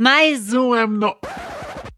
[0.00, 1.14] Mais um é no...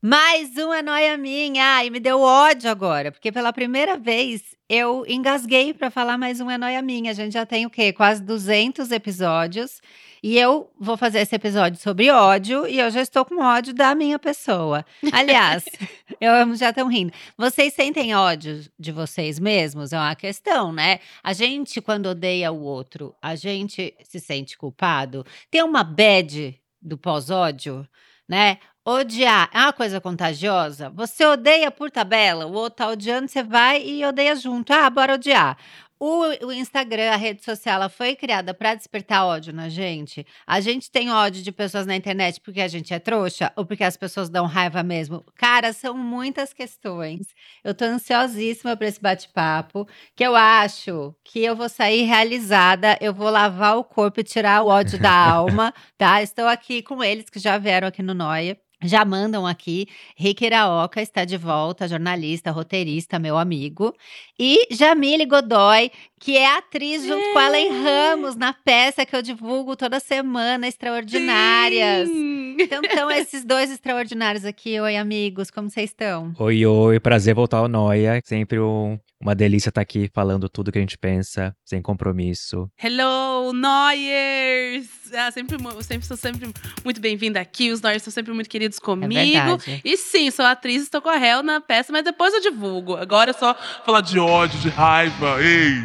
[0.02, 1.84] Mais um é noia minha.
[1.84, 6.51] E me deu ódio agora, porque pela primeira vez eu engasguei para falar mais um
[6.51, 7.12] é noia minha.
[7.12, 7.93] A gente já tem o quê?
[7.93, 9.80] Quase 200 episódios.
[10.20, 13.95] E eu vou fazer esse episódio sobre ódio e eu já estou com ódio da
[13.95, 14.84] minha pessoa.
[15.12, 15.65] Aliás,
[16.21, 17.12] eu já estão rindo.
[17.38, 19.93] Vocês sentem ódio de vocês mesmos?
[19.93, 20.98] É uma questão, né?
[21.23, 25.24] A gente, quando odeia o outro, a gente se sente culpado.
[25.49, 27.88] Tem uma bad do pós-ódio,
[28.29, 28.59] né?
[28.85, 30.91] Odiar é uma coisa contagiosa.
[30.91, 34.73] Você odeia por tabela, o outro tá odiando, você vai e odeia junto.
[34.73, 35.57] Ah, bora odiar.
[36.05, 40.27] O, o Instagram, a rede social, ela foi criada para despertar ódio na gente.
[40.45, 43.85] A gente tem ódio de pessoas na internet porque a gente é trouxa ou porque
[43.85, 45.25] as pessoas dão raiva mesmo.
[45.37, 47.29] Cara, são muitas questões.
[47.63, 49.87] Eu tô ansiosíssima para esse bate-papo,
[50.17, 54.65] que eu acho que eu vou sair realizada, eu vou lavar o corpo e tirar
[54.65, 56.21] o ódio da alma, tá?
[56.21, 58.59] Estou aqui com eles que já vieram aqui no Noia.
[58.83, 63.95] Já mandam aqui, Rick Iraoka está de volta, jornalista, roteirista, meu amigo.
[64.39, 69.22] E Jamile Godoy, que é atriz junto com a Ellen Ramos na peça que eu
[69.22, 72.09] divulgo toda semana, Extraordinárias.
[72.09, 72.56] Sim.
[72.59, 74.78] Então, estão esses dois extraordinários aqui.
[74.81, 76.33] Oi, amigos, como vocês estão?
[76.39, 78.21] Oi, oi, prazer voltar ao Noia.
[78.25, 82.69] Sempre um- uma delícia estar aqui falando tudo que a gente pensa, sem compromisso.
[82.82, 84.88] Hello, Noyers!
[85.15, 86.53] Ah, sempre, sempre sou sempre
[86.84, 87.71] muito bem-vinda aqui.
[87.71, 89.12] Os Noyers são sempre muito queridos É comigo.
[89.15, 89.81] verdade.
[89.84, 92.97] e sim, sou atriz, estou com a Hel na peça, mas depois eu divulgo.
[92.97, 93.55] Agora é só
[93.87, 95.84] Falar de ódio, de raiva, ei!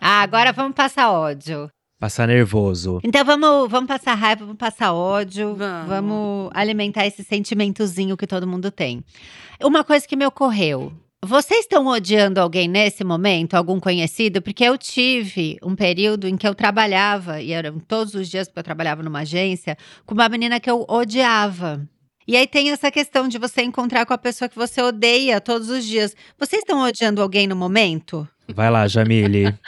[0.00, 1.70] Ah, agora vamos passar ódio.
[1.98, 3.00] Passar nervoso.
[3.02, 5.88] Então vamos, vamos passar raiva, vamos passar ódio, Vamos.
[5.88, 9.02] vamos alimentar esse sentimentozinho que todo mundo tem.
[9.60, 10.92] Uma coisa que me ocorreu.
[11.20, 14.40] Vocês estão odiando alguém nesse momento, algum conhecido?
[14.40, 18.60] Porque eu tive um período em que eu trabalhava, e eram todos os dias, porque
[18.60, 19.76] eu trabalhava numa agência,
[20.06, 21.84] com uma menina que eu odiava.
[22.28, 25.68] E aí tem essa questão de você encontrar com a pessoa que você odeia todos
[25.68, 26.14] os dias.
[26.38, 28.28] Vocês estão odiando alguém no momento?
[28.54, 29.54] Vai lá, Jamile.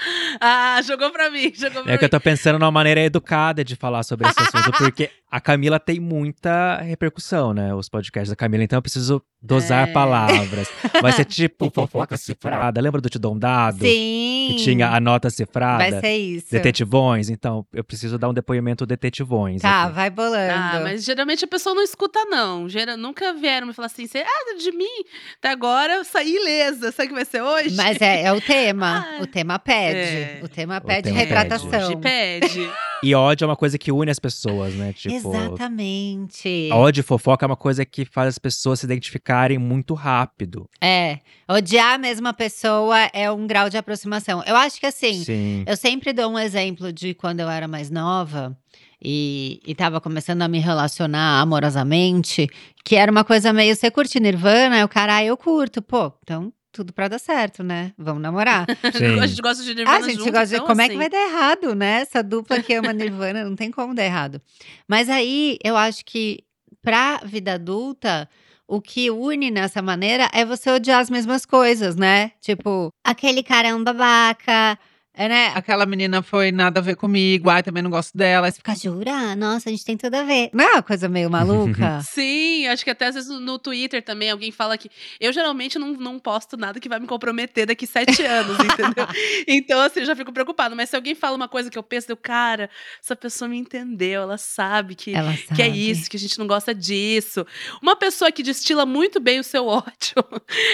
[0.43, 2.11] Ah, jogou pra mim, jogou pra É que eu mim.
[2.11, 6.77] tô pensando numa maneira educada de falar sobre esse assunto, porque a Camila tem muita
[6.79, 7.75] repercussão, né?
[7.75, 9.93] Os podcasts da Camila, então eu preciso dosar É.
[9.93, 10.71] palavras.
[11.03, 12.81] Vai ser tipo fofoca cifrada.
[12.81, 13.81] Lembra do Te Dou um Dado?
[13.81, 14.47] Sim.
[14.51, 15.91] Que tinha a nota cifrada?
[15.91, 16.47] Vai ser isso.
[16.53, 17.29] Detetivões?
[17.29, 19.61] Então, eu preciso dar um depoimento detetivões.
[19.61, 19.95] Tá, aqui.
[19.95, 20.53] vai bolando.
[20.55, 22.67] Ah, mas geralmente a pessoa não escuta, não.
[22.69, 25.05] Gera, nunca vieram me falar assim, "Cê- ah, de mim.
[25.39, 26.93] Até agora eu saí ilesa.
[26.93, 27.75] Sabe o que vai ser hoje?
[27.77, 28.70] Mas é, é o tema.
[28.73, 29.99] Ah, o tema pede.
[29.99, 30.41] é.
[30.43, 31.69] O tema O pede tema retratação.
[31.69, 32.71] Hoje pede.
[33.03, 34.93] E ódio é uma coisa que une as pessoas, né?
[34.93, 36.69] Tipo, Exatamente.
[36.71, 40.69] ódio e fofoca é uma coisa que faz as pessoas se identificarem muito rápido.
[40.83, 41.19] É.
[41.49, 44.43] Odiar a mesma pessoa é um grau de aproximação.
[44.47, 45.65] Eu acho que assim, Sim.
[45.67, 48.55] eu sempre dou um exemplo de quando eu era mais nova.
[49.03, 52.47] E, e tava começando a me relacionar amorosamente,
[52.85, 54.77] que era uma coisa meio, você curte Nirvana?
[54.77, 55.81] Aí o cara, ah, eu curto.
[55.81, 57.93] Pô, então tudo pra dar certo, né?
[57.99, 58.67] Vamos namorar.
[58.97, 59.19] Sim.
[59.21, 60.55] a gente gosta de Ah, Nirvana a gente junto, gosta de.
[60.55, 60.99] então, Como é que assim.
[60.99, 62.01] vai dar errado, né?
[62.01, 64.41] Essa dupla que ama Nirvana, não tem como dar errado.
[64.89, 66.39] Mas aí eu acho que
[66.83, 68.29] pra vida adulta,
[68.67, 72.33] o que une nessa maneira é você odiar as mesmas coisas, né?
[72.41, 74.79] Tipo, aquele cara é um babaca.
[75.21, 75.53] É, né?
[75.55, 78.47] Aquela menina foi nada a ver comigo, ai, também não gosto dela.
[78.47, 79.37] Aí você Fica, jura?
[79.37, 80.49] Nossa, a gente tem tudo a ver.
[80.51, 82.01] Não é uma coisa meio maluca?
[82.11, 85.93] Sim, acho que até às vezes no Twitter também alguém fala que eu geralmente não,
[85.93, 89.07] não posto nada que vai me comprometer daqui sete anos, entendeu?
[89.47, 90.75] Então, assim, eu já fico preocupada.
[90.75, 92.71] Mas se alguém fala uma coisa que eu penso, eu, cara,
[93.05, 95.55] essa pessoa me entendeu, ela sabe que, Ela sabe.
[95.55, 97.47] que é isso, que a gente não gosta disso.
[97.83, 100.17] Uma pessoa que destila muito bem o seu ódio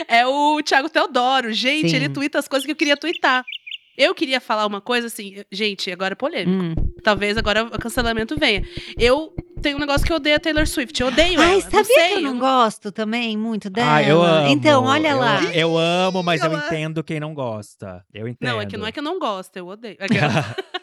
[0.06, 1.52] é o Thiago Teodoro.
[1.52, 1.96] Gente, Sim.
[1.96, 3.44] ele twitta as coisas que eu queria twittar.
[3.96, 6.50] Eu queria falar uma coisa assim, gente, agora é polêmico.
[6.64, 6.75] Hum.
[7.02, 8.62] Talvez agora o cancelamento venha.
[8.98, 9.32] Eu
[9.62, 11.00] tenho um negócio que eu odeio a Taylor Swift.
[11.00, 11.60] Eu odeio Ai, ela.
[11.62, 13.94] sabia não sei, que eu não gosto também muito dela?
[13.96, 14.48] Ah, eu amo.
[14.48, 15.44] Então, olha eu, lá.
[15.54, 18.04] Eu amo, mas eu Ela- entendo quem não gosta.
[18.12, 18.48] Eu entendo.
[18.50, 19.96] Não, é que não é que eu não gosto, eu odeio.
[19.99, 20.14] É que-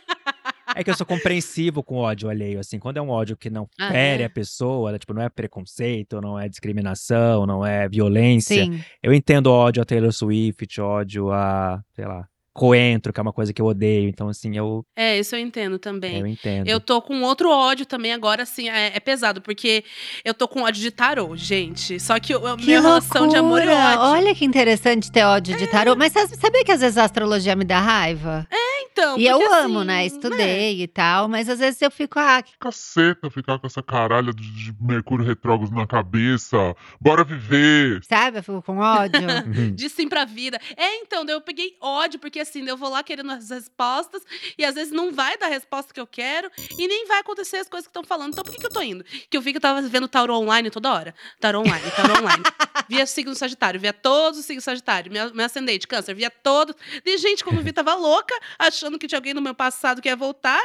[0.75, 2.80] É que eu sou compreensivo com ódio alheio, assim.
[2.80, 4.25] Quando é um ódio que não Ah, fere é?
[4.25, 8.63] a pessoa, né, tipo, não é preconceito, não é discriminação, não é violência.
[8.66, 8.81] Sim.
[9.01, 13.51] Eu entendo ódio a Taylor Swift, ódio a, sei lá, coentro, que é uma coisa
[13.51, 14.07] que eu odeio.
[14.07, 16.19] Então, assim, eu, É, isso eu entendo também.
[16.19, 16.67] eu entendo.
[16.67, 19.83] Eu tô com outro ódio também agora, assim, é, é pesado, porque
[20.23, 22.00] eu tô com ódio de tarô, gente.
[22.00, 23.89] Só que a Que minha relação de amor e loucura!
[24.00, 24.01] ódio.
[24.23, 25.95] Olha que interessante ter ódio de tarô.
[25.95, 28.47] Mas sabe- sabia que às vezes a astrologia me dá raiva?
[28.91, 30.06] Então, e eu porque, amo, assim, né?
[30.06, 34.33] Estudei e tal, mas às vezes eu fico, ah, que Caceta, ficar com essa caralha
[34.33, 36.75] de, Mercúrio retrógrado na cabeça.
[37.00, 38.03] Bora viver.
[38.03, 38.39] sabe?
[38.39, 39.24] Eu fico com ódio.
[39.44, 39.75] Uhum.
[39.75, 40.59] De sim pra vida.
[40.77, 44.21] É, então, daí eu peguei ódio, porque assim, eu vou lá querendo as respostas,
[44.57, 47.57] e às vezes não vai dar a resposta que eu quero, e nem vai acontecer
[47.57, 48.31] as coisas que estão falando.
[48.31, 49.03] Então, por que, que eu tô indo?
[49.30, 51.15] Que eu vi que eu tava vendo tarô online toda hora.
[51.39, 52.44] Tarô online, tarô online.
[52.88, 55.12] via signo Sagitário, via todos os signos Sagitário.
[55.12, 56.75] Meu, meu ascendente, câncer, via todos.
[57.03, 58.33] De gente, quando vi, tava louca,
[58.73, 60.59] achando que tinha alguém no meu passado que ia voltar.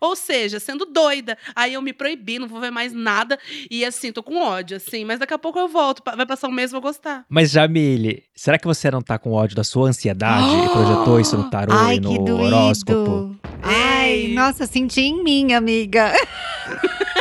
[0.00, 1.38] Ou seja, sendo doida.
[1.54, 3.38] Aí eu me proibi, não vou ver mais nada.
[3.70, 5.04] E assim, tô com ódio, assim.
[5.04, 6.02] Mas daqui a pouco eu volto.
[6.04, 7.24] Vai passar um mês, vou gostar.
[7.28, 11.36] Mas, Jamile, será que você não tá com ódio da sua ansiedade e projetou isso
[11.36, 13.36] no tarô Ai, e no horóscopo?
[13.62, 14.34] Ai, Ei.
[14.34, 16.12] nossa, senti em mim, amiga.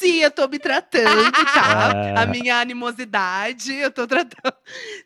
[0.00, 1.92] Sim, eu tô me tratando, tá?
[2.16, 2.22] Ah.
[2.22, 4.54] A minha animosidade, eu tô tratando.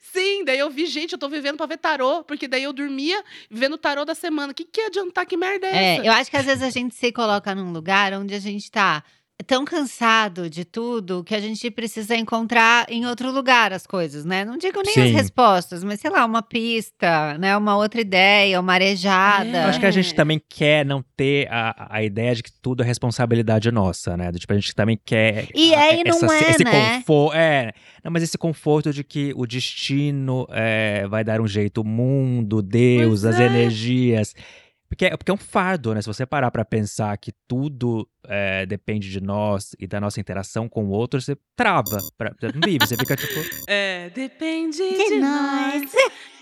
[0.01, 3.23] Sim, daí eu vi, gente, eu tô vivendo pra ver tarô, porque daí eu dormia
[3.51, 4.53] vendo tarô da semana.
[4.53, 5.27] O que, que ia adiantar?
[5.27, 6.03] Que merda é essa?
[6.03, 8.71] É, eu acho que às vezes a gente se coloca num lugar onde a gente
[8.71, 9.03] tá
[9.47, 14.45] tão cansado de tudo que a gente precisa encontrar em outro lugar as coisas, né?
[14.45, 15.15] Não digo nem as Sim.
[15.15, 17.55] respostas, mas sei lá, uma pista, né?
[17.57, 19.49] Uma outra ideia, uma arejada.
[19.65, 20.15] Eu acho que a gente É.
[20.15, 24.31] também quer não ter a, a ideia de que tudo é responsabilidade nossa, né?
[24.33, 25.49] Tipo, a gente também quer.
[25.55, 26.71] E a- é e não essa- é, esse né?
[26.99, 27.73] Conforto, é,
[28.05, 32.63] não, mas esse conforto de que o destino é, vai dar um jeito, o mundo,
[32.63, 33.47] Deus, Pois as é.
[33.47, 34.33] energias.
[34.95, 36.01] Porque, é- porque é um fardo, né?
[36.01, 40.69] Se você parar pra pensar que tudo é, depende de nós e da nossa interação
[40.69, 41.99] com o outro, você trava.
[42.17, 43.41] Pra, você não vive, você fica tipo.
[43.69, 45.83] É, depende De de, nós.
[45.83, 45.93] nós.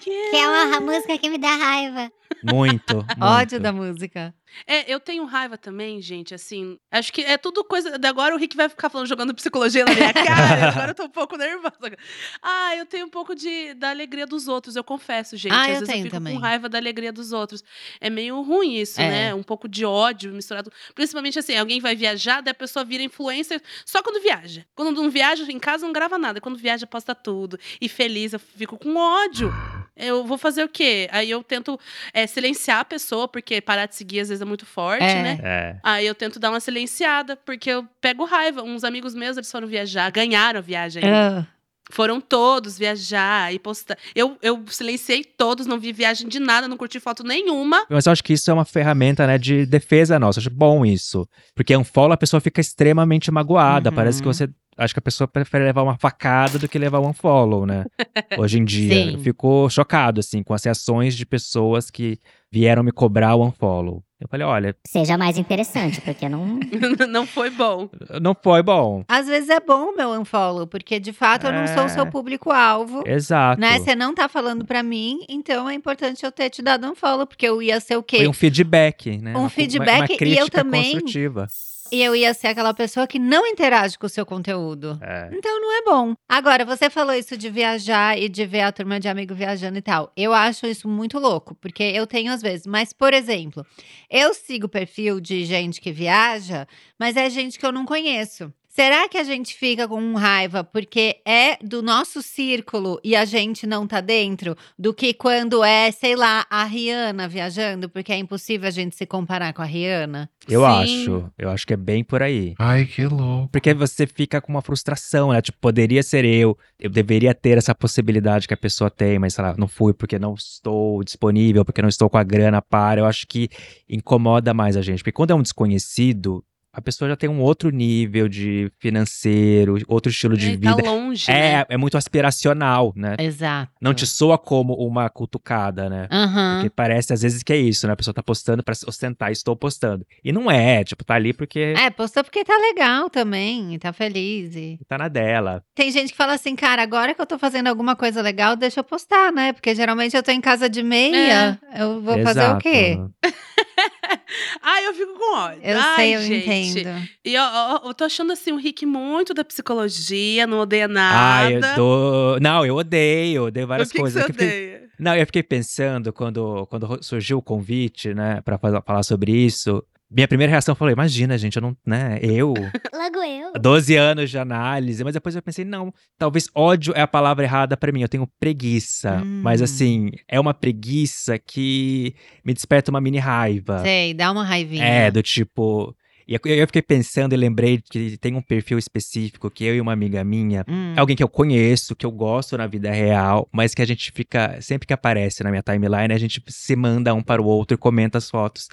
[0.03, 2.13] Que é uma música que me dá raiva.
[2.43, 2.95] Muito.
[2.97, 3.07] muito.
[3.21, 4.35] Ódio da música.
[4.67, 6.79] É, eu tenho raiva também, gente, assim.
[6.91, 7.99] Acho que é tudo coisa.
[8.07, 10.69] Agora o Rick vai ficar falando, jogando psicologia na minha cara.
[10.69, 11.97] agora eu tô um pouco nervosa.
[12.43, 15.53] Ah, eu tenho um pouco de, da alegria dos outros, eu confesso, gente.
[15.53, 16.35] Ah, Às eu vezes tenho eu fico também.
[16.35, 17.63] com raiva da alegria dos outros.
[18.01, 19.09] É meio ruim isso, É.
[19.09, 19.35] né?
[19.35, 20.71] Um pouco de ódio misturado.
[20.95, 24.67] Principalmente assim, alguém vai viajar, daí a pessoa vira influencer só quando viaja.
[24.75, 26.41] Quando não viaja, em casa não grava nada.
[26.43, 27.59] Quando viaja, posta tudo.
[27.81, 29.51] E feliz, eu fico com ódio.
[29.97, 31.09] Eu vou fazer o quê?
[31.13, 31.79] Aí eu tento
[32.15, 35.23] é, silenciar a pessoa, porque parar de seguir às vezes é muito forte, É.
[35.23, 35.39] né?
[35.43, 35.77] É.
[35.83, 38.63] Aí eu tento dar uma silenciada, porque eu pego raiva.
[38.63, 41.03] Uns amigos meus, eles foram viajar, ganharam a viagem.
[41.05, 41.47] Ah,
[41.91, 43.99] Foram todos viajar e postar.
[44.15, 47.85] Eu, eu silenciei todos, não vi viagem de nada, não curti foto nenhuma.
[47.91, 50.39] Mas eu acho que isso é uma ferramenta, né, de defesa nossa.
[50.39, 51.29] Eu acho bom isso.
[51.55, 53.91] Porque unfollow a pessoa fica extremamente magoada.
[53.91, 53.97] Uhum.
[53.97, 54.49] Parece que você.
[54.77, 57.85] Acho que a pessoa prefere levar uma facada do que levar um unfollow, né?
[58.39, 58.95] Hoje em dia.
[58.95, 59.13] Sim.
[59.15, 62.19] Eu fico chocado, assim, com as reações de pessoas que
[62.51, 64.03] vieram me cobrar o unfollow.
[64.19, 66.59] Eu falei, olha, Seja mais interessante, porque não.
[67.11, 67.89] não foi bom.
[68.21, 69.05] não foi bom.
[69.09, 72.05] Às vezes é bom o meu unfollow, porque de fato eu não sou o seu
[72.05, 72.11] É.
[72.11, 73.03] público-alvo.
[73.07, 73.61] Exato.
[73.61, 73.79] Né?
[73.81, 77.27] Você não tá falando pra mim, então é importante eu ter te dado um follow,
[77.27, 78.19] porque eu ia ser o quê?
[78.19, 79.35] Foi um feedback, né?
[79.37, 81.47] Um Uma- feedback uma, e eu crítica também- construtiva.
[81.93, 84.99] E eu ia ser aquela pessoa que não interage com o seu conteúdo.
[85.03, 85.29] É.
[85.31, 86.15] Então não é bom.
[86.27, 89.83] Agora, você falou isso de viajar e de ver a turma de amigo viajando e
[89.83, 90.11] tal.
[90.17, 92.67] Eu acho isso muito louco, porque eu tenho às vezes.
[92.67, 93.63] Mas, por exemplo,
[94.09, 96.67] eu sigo perfil de gente que viaja,
[96.99, 98.51] mas é gente que eu não conheço.
[98.75, 103.67] Será que a gente fica com raiva porque é do nosso círculo e a gente
[103.67, 104.57] não tá dentro?
[104.79, 107.91] Do que quando é, sei lá, a Rihanna viajando?
[107.91, 110.31] Porque é impossível a gente se comparar com a Rihanna.
[110.49, 110.67] Eu Sim.
[110.67, 111.31] acho.
[111.37, 112.55] Eu acho que é bem por aí.
[112.59, 113.51] Ai, que louco.
[113.53, 115.43] Porque você fica com uma frustração, né?
[115.43, 119.45] Tipo, poderia ser eu, eu deveria ter essa possibilidade que a pessoa tem, mas sei
[119.45, 123.03] lá, não fui porque não estou disponível, porque não estou com a grana para.
[123.03, 123.51] Eu acho que
[123.87, 125.01] incomoda mais a gente.
[125.01, 130.11] Porque quando é um desconhecido, a pessoa já tem um outro nível de financeiro, outro
[130.11, 130.91] estilo de É, tá vida.
[130.91, 131.31] longe.
[131.31, 131.39] né?
[131.61, 133.17] É, é muito aspiracional, né?
[133.19, 133.71] Exato.
[133.81, 136.09] Não te soa como uma cutucada, né?
[136.11, 136.55] Aham.
[136.57, 137.93] Porque parece às vezes que é isso, né?
[137.93, 140.07] A pessoa tá postando pra ostentar, estou postando.
[140.25, 144.57] E não é, tipo, tá ali porque É, postou porque tá legal também, tá feliz.
[144.57, 144.79] E...
[144.89, 145.63] tá na dela.
[145.75, 148.81] Tem gente que fala assim, cara, agora que eu tô fazendo alguma coisa legal, deixa
[148.81, 149.53] eu postar, né?
[149.53, 152.59] Porque geralmente eu tô em casa de meia, eu vou fazer o Exato.
[152.61, 152.99] quê?
[154.63, 155.61] Ai, eu fico com ódio.
[155.63, 156.49] Eu Ai, sei, eu gente.
[156.79, 157.09] entendo.
[157.25, 160.89] E ó, ó, eu tô achando assim o Rick muito da psicologia, não odeia Ah,
[160.89, 161.51] nada.
[161.51, 162.39] eu tô.
[162.41, 164.23] Não, eu odeio, eu odeio várias o que, que coisas.
[164.23, 164.83] você que eu fiquei- odeia?
[164.99, 169.83] Não, eu fiquei pensando quando, quando surgiu o convite, né, pra falar sobre isso.
[170.15, 172.53] Minha primeira reação foi: imagina, gente, eu não, né, eu,
[172.93, 173.53] Logo eu.
[173.61, 177.77] 12 anos de análise, mas depois eu pensei, não, talvez ódio é a palavra errada
[177.77, 179.23] pra mim, eu tenho preguiça.
[179.43, 179.65] Mas Hum.
[179.65, 182.15] assim, é uma preguiça que
[182.45, 183.79] me desperta uma mini raiva.
[183.83, 184.85] Sei, dá uma raivinha.
[184.85, 185.97] É, do tipo.
[186.27, 189.93] E eu- fiquei pensando e lembrei que tem um perfil específico que eu e uma
[189.93, 190.95] amiga minha Hum.
[190.97, 194.61] alguém que eu conheço, que eu gosto na vida real, mas que a gente fica.
[194.61, 197.79] Sempre que aparece na minha timeline, a gente se manda um para o outro e
[197.79, 198.69] comenta as fotos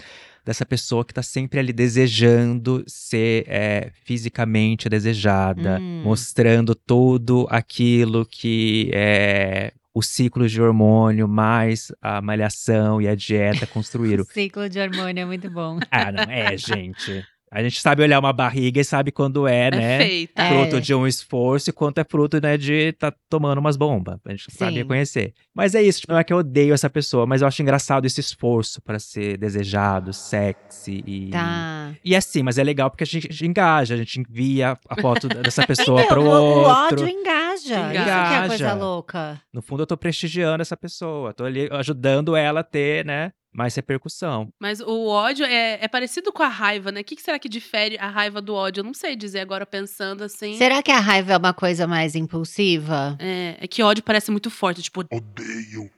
[0.46, 6.02] dessa pessoa que tá sempre ali desejando ser é, fisicamente desejada, Hum.
[6.04, 9.74] mostrando tudo aquilo que é.
[9.94, 14.24] Os ciclos de hormônio, mais a malhação e a dieta construíram.
[14.24, 15.80] O ciclo de hormônio é muito bom.
[15.92, 17.26] Ah, não é, gente.
[17.52, 19.98] A gente sabe olhar uma barriga e sabe quando é, É né?
[20.00, 20.42] feita.
[20.44, 20.50] É.
[20.50, 24.20] fruto de um esforço e quanto é fruto, né, de tá tomando umas bombas.
[24.26, 24.78] A gente sabe Sim.
[24.78, 25.34] reconhecer.
[25.54, 28.06] Mas é isso, tipo, não é que eu odeio essa pessoa, mas eu acho engraçado
[28.06, 31.30] esse esforço pra ser desejado, sexy e.
[31.32, 31.92] Tá.
[32.06, 35.66] E assim, mas é legal porque a gente engaja, a gente envia a foto dessa
[35.68, 37.02] pessoa pro Então, o, o outro.
[37.04, 37.50] ódio engaja.
[37.56, 38.48] Isso que é Engaja.
[38.48, 39.42] coisa louca.
[39.54, 43.76] No fundo, eu tô prestigiando essa pessoa, tô ali ajudando ela a ter, né, mais
[43.76, 44.50] repercussão.
[44.60, 47.02] Mas o ódio é, é parecido com a raiva, né?
[47.02, 48.82] O que, que será que difere a raiva do ódio?
[48.82, 50.58] Eu não sei dizer agora pensando assim.
[50.58, 53.18] Será que a raiva é uma coisa mais impulsiva?
[53.20, 55.90] É, é que ódio parece muito forte, tipo, Odeio.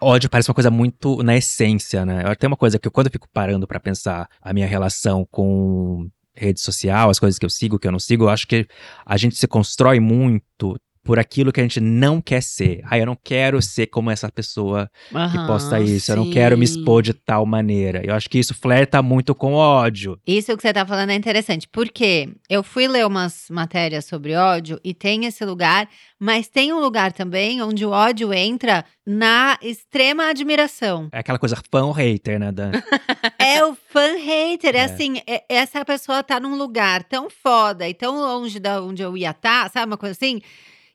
[0.00, 2.22] Ódio parece uma coisa muito na essência, né?
[2.36, 6.08] Tem uma coisa que eu, quando eu fico parando pra pensar a minha relação com
[6.36, 8.66] rede social, as coisas que eu sigo, que eu não sigo, eu acho que
[9.06, 12.80] a gente se constrói muito por aquilo que a gente não quer ser.
[12.90, 15.46] Ah, eu não quero ser como essa pessoa que Aham.
[15.46, 16.78] posta isso, eu não quero me sim.
[16.78, 18.00] expor de tal maneira.
[18.04, 20.18] Eu acho que isso flerta muito com ódio.
[20.26, 24.80] Isso que você tá falando é interessante, porque eu fui ler umas matérias sobre ódio
[24.82, 30.28] e tem esse lugar, mas tem um lugar também onde o ódio entra na extrema
[30.30, 31.08] admiração.
[31.12, 32.70] É aquela coisa ou hater, né, Dan?
[33.38, 34.82] É o fan hater, é, É.
[34.84, 39.16] assim, é- essa pessoa tá num lugar tão foda e tão longe da onde eu
[39.16, 40.40] ia estar, sabe uma coisa assim?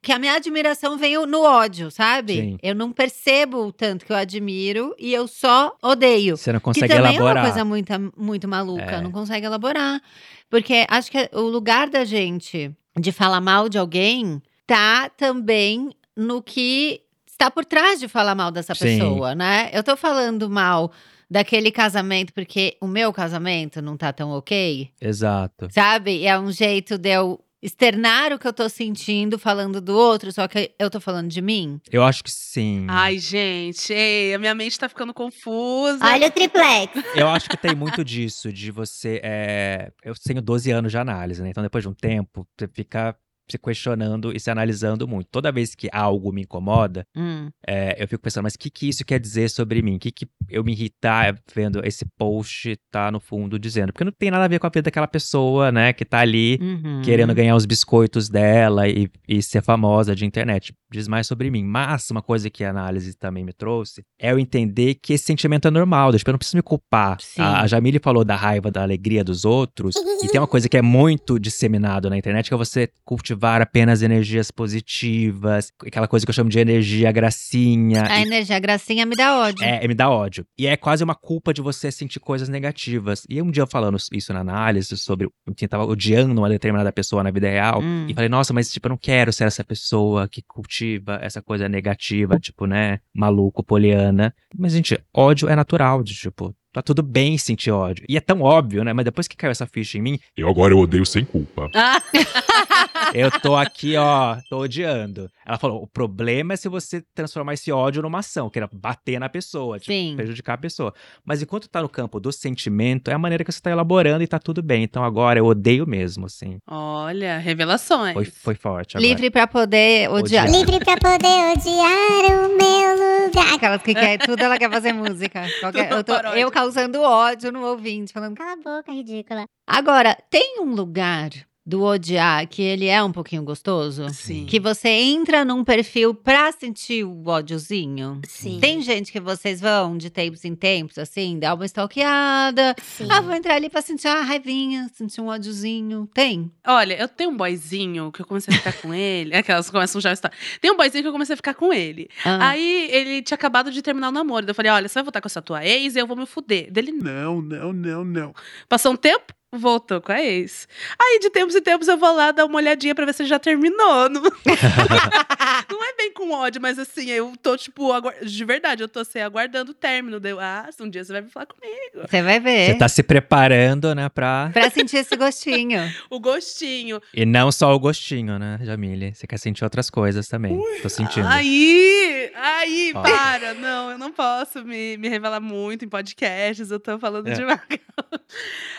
[0.01, 2.33] Que a minha admiração veio no ódio, sabe?
[2.33, 2.57] Sim.
[2.63, 6.37] Eu não percebo o tanto que eu admiro e eu só odeio.
[6.37, 7.35] Você não Que consegue também elaborar.
[7.35, 9.01] é uma coisa muito, muito maluca, É.
[9.01, 10.01] não consegue elaborar.
[10.49, 16.41] Porque acho que o lugar da gente de falar mal de alguém tá também no
[16.41, 18.99] que está por trás de falar mal dessa Sim.
[18.99, 19.69] pessoa, né?
[19.73, 20.91] Eu tô falando mal
[21.29, 25.67] daquele casamento porque o meu casamento não tá tão ok, Exato.
[25.71, 26.19] sabe?
[26.21, 30.31] E é um jeito de eu externar o que eu tô sentindo falando do outro,
[30.31, 31.79] só que eu tô falando de mim.
[31.91, 32.85] Eu acho que sim.
[32.89, 36.05] ai, gente, ei, a minha mente tá ficando confusa.
[36.05, 36.91] Olha o triplex.
[37.15, 39.19] Eu acho que tem muito disso, de você.
[39.23, 41.49] é, Eu tenho 12 anos de análise, né?
[41.49, 43.15] Então, depois de um tempo, você fica
[43.51, 45.27] se questionando e se analisando muito.
[45.31, 47.49] Toda vez que algo me incomoda, Hum.
[47.65, 49.95] é, eu fico pensando, mas o que, que isso quer dizer sobre mim?
[49.95, 53.91] O que, que eu me irritar vendo esse post tá no fundo dizendo?
[53.91, 55.93] Porque não tem nada a ver com a vida daquela pessoa, né?
[55.93, 57.01] Que tá ali Uhum.
[57.03, 60.73] querendo ganhar os biscoitos dela e, e ser famosa de internet.
[60.91, 61.63] Diz mais sobre mim.
[61.63, 65.67] Mas uma coisa que a análise também me trouxe é eu entender que esse sentimento
[65.67, 67.17] é normal, tipo, eu não preciso me culpar.
[67.21, 67.41] Sim.
[67.41, 70.77] A, a Jamile falou da raiva, da alegria dos outros, e tem uma coisa que
[70.77, 76.29] é muito disseminado na internet, que é você cultivar apenas energias positivas, aquela coisa que
[76.29, 78.03] eu chamo de energia gracinha.
[78.09, 79.63] A e- energia gracinha me dá ódio.
[79.63, 80.45] é, me dá ódio.
[80.57, 83.25] E é quase uma culpa de você sentir coisas negativas.
[83.29, 87.23] E um dia eu falando isso na análise sobre eu tava odiando uma determinada pessoa
[87.23, 87.81] na vida real.
[87.81, 88.07] Hum.
[88.09, 91.69] E falei, nossa, mas tipo, eu não quero ser essa pessoa que cultiva essa coisa
[91.69, 94.33] negativa, tipo, né, maluco, poliana.
[94.57, 98.05] Mas, gente, ódio é natural, de, tipo, tá tudo bem sentir ódio.
[98.07, 98.93] E é tão óbvio, né?
[98.93, 101.69] Mas depois que caiu essa ficha em mim, Eu agora eu odeio sem culpa.
[103.13, 105.29] Eu tô aqui, ó, tô odiando.
[105.45, 109.19] Ela falou: o problema é se você transformar esse ódio numa ação, que era bater
[109.19, 110.93] na pessoa, tipo, prejudicar a pessoa.
[111.25, 114.27] Mas enquanto tá no campo do sentimento, é a maneira que você tá elaborando e
[114.27, 114.83] tá tudo bem.
[114.83, 116.59] Então agora eu odeio mesmo, assim.
[116.67, 118.13] olha, revelações.
[118.13, 119.07] Foi, foi forte agora.
[119.09, 120.45] Livre pra poder odiar.
[120.45, 120.51] Odiar.
[120.51, 123.53] Livre pra poder odiar o meu lugar.
[123.55, 125.43] Aquelas que quer tudo, ela quer fazer música.
[125.59, 128.35] Qualquer- eu, tô- eu causando ódio no ouvinte, falando.
[128.35, 129.45] Cala a boca, ridícula.
[129.67, 131.29] Agora, tem um lugar
[131.69, 134.09] do odiar que ele é um pouquinho gostoso?
[134.09, 134.47] Sim.
[134.47, 138.19] Que você entra num perfil pra sentir o ódiozinho?
[138.27, 138.57] Sim.
[138.59, 142.75] Tem gente que vocês vão de tempos em tempos, assim, dá uma stalkeada.
[142.81, 143.05] Sim.
[143.07, 146.09] Ah, vou entrar ali pra sentir uma raivinha, sentir um ódiozinho.
[146.11, 146.51] Tem?
[146.65, 149.35] Olha, eu tenho um boyzinho que eu comecei a ficar com ele.
[149.37, 150.31] Aquelas começam já a estar.
[150.59, 152.09] Tem um boyzinho que eu comecei a ficar com ele.
[152.25, 154.43] Ah, Aí ele tinha acabado de terminar o namoro.
[154.47, 156.71] Eu falei: olha, você vai voltar com essa tua ex e eu vou me fuder.
[156.71, 158.33] Dele, não, não, não, não.
[158.67, 160.67] Passou um tempo, voltou com a ex.
[161.01, 163.29] Aí, de tempos em tempos, eu vou lá dar uma olhadinha pra ver se ele
[163.29, 164.09] já terminou.
[164.09, 164.21] Não-
[165.69, 168.99] Não é bem com ódio, mas assim, eu tô, tipo, agu- de verdade, eu tô
[168.99, 170.19] assim, aguardando o término.
[170.19, 172.07] Deu, ah, um dia você vai vir falar comigo.
[172.09, 172.67] Você vai ver.
[172.73, 174.49] Você tá se preparando, né, pra...
[174.53, 175.79] Pra sentir esse gostinho.
[176.09, 177.01] O gostinho.
[177.13, 179.13] E não só o gostinho, né, Jamile?
[179.13, 180.59] Você quer sentir outras coisas também.
[180.81, 181.27] Tô sentindo.
[181.27, 183.01] Aí, aí, Ó.
[183.01, 183.53] para.
[183.53, 187.33] Não, eu não posso me, me revelar muito em podcasts, eu tô falando É.
[187.33, 187.69] devagar.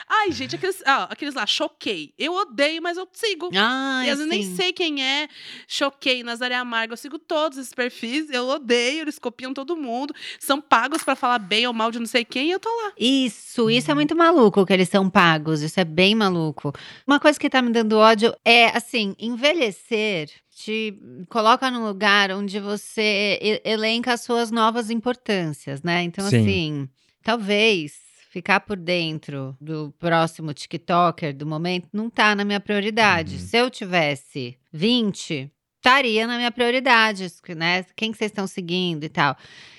[0.08, 2.12] Ai, gente, aqueles, ah, aqueles lá, choquei.
[2.18, 3.50] Eu odeio, mas eu sigo.
[3.54, 5.28] Ai, E às vezes nem sei quem é.
[5.68, 6.92] Choquei, Nazaré Amarga.
[6.92, 8.28] Eu sigo todos esses perfis.
[8.30, 10.14] Eu odeio, eles copiam todo mundo.
[10.38, 12.92] São pagos pra falar bem ou mal de não sei quem e eu tô lá.
[12.98, 16.72] Isso, isso é muito maluco que eles são pagos, isso é bem maluco.
[17.06, 20.28] Uma coisa que tá me dando ódio é, assim, envelhecer
[20.64, 20.98] te
[21.28, 26.02] coloca num lugar onde você elenca as suas novas importâncias, né?
[26.02, 26.40] Então, Sim.
[26.40, 26.88] assim,
[27.22, 27.94] talvez
[28.30, 33.36] ficar por dentro do próximo TikToker do momento não tá na minha prioridade.
[33.36, 33.40] Uhum.
[33.40, 37.26] Se eu tivesse 20, estaria na minha prioridade,
[37.56, 37.84] né?
[37.96, 39.36] Quem que vocês estão seguindo e tal.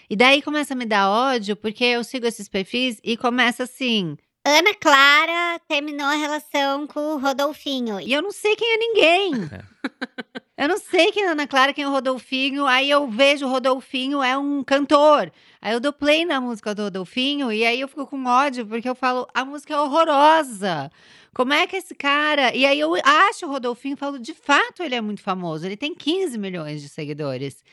[0.09, 4.17] E daí começa a me dar ódio, porque eu sigo esses perfis e começa assim.
[4.43, 7.99] Ana Clara terminou a relação com o Rodolfinho.
[7.99, 9.31] E eu não sei quem é ninguém.
[10.61, 12.67] Eu não sei quem é Ana Clara, quem é o Rodolfinho.
[12.67, 15.31] Aí eu vejo o Rodolfinho é um cantor.
[15.59, 18.87] Aí eu dou play na música do Rodolfinho e aí eu fico com ódio, porque
[18.87, 20.91] eu falo, a música é horrorosa.
[21.33, 22.55] Como é que esse cara.
[22.55, 25.65] E aí eu acho o Rodolfinho e falo, de fato ele é muito famoso.
[25.65, 27.63] Ele tem 15 milhões de seguidores.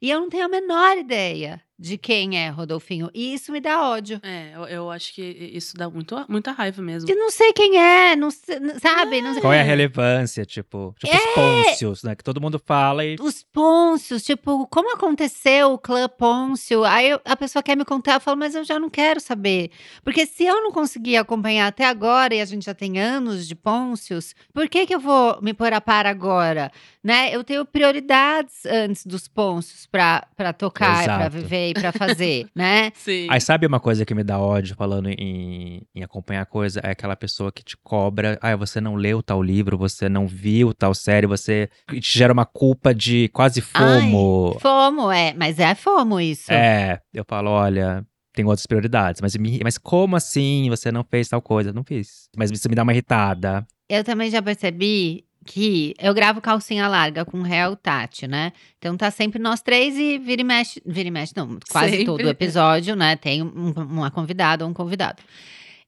[0.00, 3.08] E eu não tenho a menor ideia de quem é Rodolfinho.
[3.14, 4.18] E isso me dá ódio.
[4.22, 7.08] É, eu, eu acho que isso dá muito, muita raiva mesmo.
[7.08, 9.22] Eu não sei quem é, não sei- sabe?
[9.22, 9.40] Não sei.
[9.40, 12.16] Qual é a relevância, tipo, tipo os Pôncios, né?
[12.16, 16.82] Que todo mundo fala e Os Pôncios, tipo, como aconteceu o clã Pôncio?
[16.84, 19.70] Aí eu- a pessoa quer me contar, eu falo, mas eu já não quero saber.
[20.02, 23.54] Porque se eu não consegui acompanhar até agora, e a gente já tem anos de
[23.54, 26.72] Pôncios, por que que eu vou me pôr a par agora?
[27.04, 27.34] Né?
[27.34, 31.36] Eu tenho prioridades antes dos Pôncios pra, pra tocar, pra Exato.
[31.36, 32.90] viver e pra fazer, né?
[32.94, 33.26] Sim.
[33.30, 36.80] Aí sabe uma coisa que me dá ódio falando em, em acompanhar coisa?
[36.82, 40.72] É aquela pessoa que te cobra, ah, você não leu tal livro, você não viu
[40.74, 44.56] tal série, você e te gera uma culpa de quase fomo.
[44.60, 46.52] Fomo, é, mas é fomo isso.
[46.52, 51.28] É, eu falo, olha, tem outras prioridades, mas, me- mas como assim você não fez
[51.28, 51.72] tal coisa?
[51.72, 52.28] Não fiz.
[52.36, 53.66] Mas isso me dá uma irritada.
[53.88, 58.52] Eu também já percebi que eu gravo calcinha larga com réu Tati, né?
[58.78, 60.82] Então tá sempre nós três e vira e mexe.
[60.84, 62.04] Vira e mexe, não, quase Sempre.
[62.04, 63.16] todo episódio, né?
[63.16, 65.22] Tem um- uma convidada ou um convidado.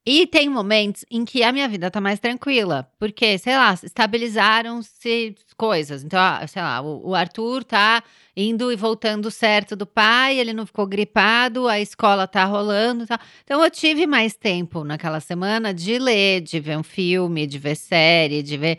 [0.07, 5.35] E tem momentos em que a minha vida tá mais tranquila, porque, sei lá, estabilizaram-se
[5.59, 6.03] coisas.
[6.03, 8.03] Então, ah, sei lá, o, o Arthur tá
[8.35, 13.19] indo e voltando certo do pai, ele não ficou gripado, a escola tá rolando tal.
[13.45, 17.77] Então, eu tive mais tempo naquela semana de ler, de ver um filme, de ver
[17.77, 18.79] série, de ver,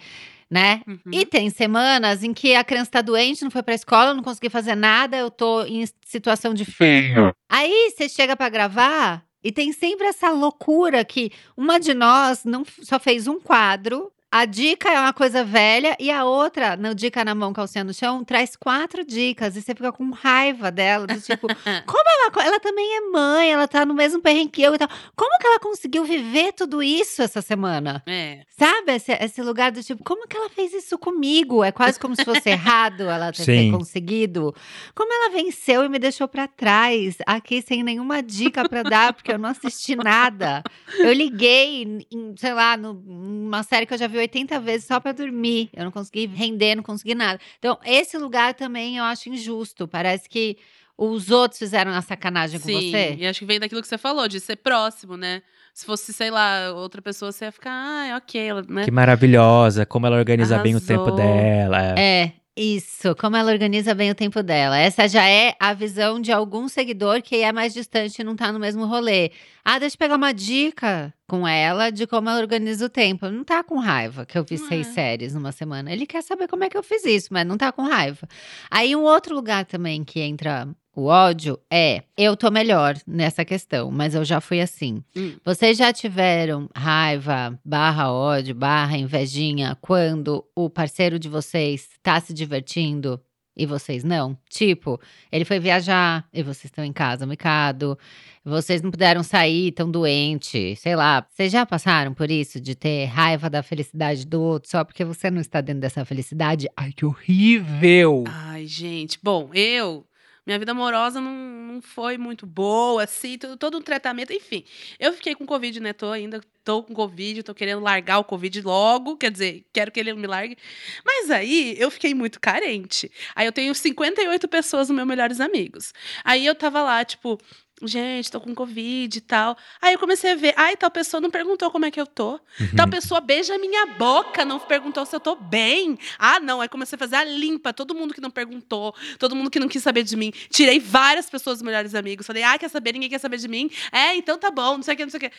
[0.52, 0.82] né?
[0.86, 1.00] Uhum.
[1.14, 4.50] E tem semanas em que a criança tá doente, não foi pra escola, não consegui
[4.50, 7.34] fazer nada, eu tô em situação de Feia.
[7.50, 12.66] Aí você chega pra gravar e tem sempre essa loucura que uma de nós não
[12.82, 14.12] só fez um quadro.
[14.34, 17.94] A dica é uma coisa velha e a outra, no dica na mão, calcinha no
[17.94, 21.48] chão, traz quatro dicas e você fica com raiva dela, do tipo,
[21.86, 24.88] como ela, ela também é mãe, ela tá no mesmo perrengue que eu e tal.
[25.18, 28.02] Como que ela conseguiu viver tudo isso essa semana?
[28.08, 28.44] É.
[28.58, 31.62] Sabe esse, esse lugar do tipo, como que ela fez isso comigo?
[31.62, 34.56] É quase como se fosse errado ela ter, ter conseguido.
[34.96, 39.32] Como ela venceu e me deixou pra trás, aqui sem nenhuma dica pra dar, porque
[39.34, 40.64] eu não assisti nada.
[40.98, 45.00] Eu liguei, em, sei lá, no- numa série que eu já vi 80 vezes só
[45.00, 45.70] pra dormir.
[45.74, 47.40] Eu não consegui render, não consegui nada.
[47.60, 49.88] Então, esse lugar também eu acho injusto.
[49.88, 50.58] Parece que
[50.98, 53.16] os outros fizeram a sacanagem com Sim, você.
[53.18, 55.42] e acho que vem daquilo que você falou, de ser próximo, né?
[55.74, 58.84] Se fosse, sei lá, outra pessoa, você ia ficar, ah, ok, ela, né?
[58.84, 61.16] Que maravilhosa, como ela organiza bem o tempo Arrasou.
[61.18, 62.00] dela.
[62.00, 62.34] é.
[62.56, 63.16] Isso.
[63.16, 64.78] Como ela organiza bem o tempo dela.
[64.78, 68.52] Essa já é a visão de algum seguidor que é mais distante e não tá
[68.52, 69.32] no mesmo rolê.
[69.64, 73.30] Ah, deixa eu pegar uma dica com ela de como ela organiza o tempo.
[73.30, 74.92] Não tá com raiva que eu vi Não seis é.
[74.92, 75.94] séries numa semana.
[75.94, 78.28] Ele quer saber como é que eu fiz isso, mas não tá com raiva.
[78.70, 83.90] Aí um outro lugar também que entra o ódio é, eu tô melhor nessa questão,
[83.90, 85.02] mas eu já fui assim.
[85.16, 85.36] Hum.
[85.44, 92.34] Vocês já tiveram raiva, barra ódio, barra invejinha, quando o parceiro de vocês tá se
[92.34, 93.22] divertindo
[93.56, 94.38] e vocês não?
[94.50, 95.00] Tipo,
[95.32, 97.98] ele foi viajar e vocês estão em casa, micado.
[98.44, 101.26] Vocês não puderam sair, estão doentes, sei lá.
[101.30, 105.32] Vocês já passaram por isso, de ter raiva da felicidade do outro só porque você
[105.32, 106.68] não está dentro dessa felicidade?
[106.76, 108.24] Ai, que horrível!
[108.28, 109.20] Ai, gente.
[109.22, 110.06] Bom, eu
[110.46, 114.64] Minha vida amorosa não, não foi muito boa, assim, todo, todo um tratamento, enfim.
[115.00, 115.94] Eu fiquei com Covid, né?
[115.94, 120.00] Tô ainda, tô com Covid, tô querendo largar o Covid logo, quer dizer, quero que
[120.00, 120.58] ele me largue.
[121.06, 123.12] Mas aí eu fiquei muito carente.
[123.36, 125.94] Aí eu tenho 58 pessoas meus melhores amigos.
[126.24, 127.40] Aí eu tava lá, tipo,
[127.88, 129.58] gente, tô com Covid e tal.
[129.82, 132.40] Aí eu comecei a ver, ai, tal pessoa não perguntou como é que eu tô.
[132.76, 135.98] Tal pessoa beija minha boca, não perguntou se eu tô bem.
[136.20, 136.62] Ah, não.
[136.62, 139.68] Aí comecei a fazer a limpa, todo mundo que não perguntou, todo mundo que não
[139.68, 140.32] quis saber de mim.
[140.50, 142.26] Tirei várias pessoas dos melhores amigos.
[142.28, 142.94] Falei, ah, quer saber?
[142.94, 143.70] Ninguém quer saber de mim.
[143.92, 145.32] É, então tá bom, não sei o que, não sei o que.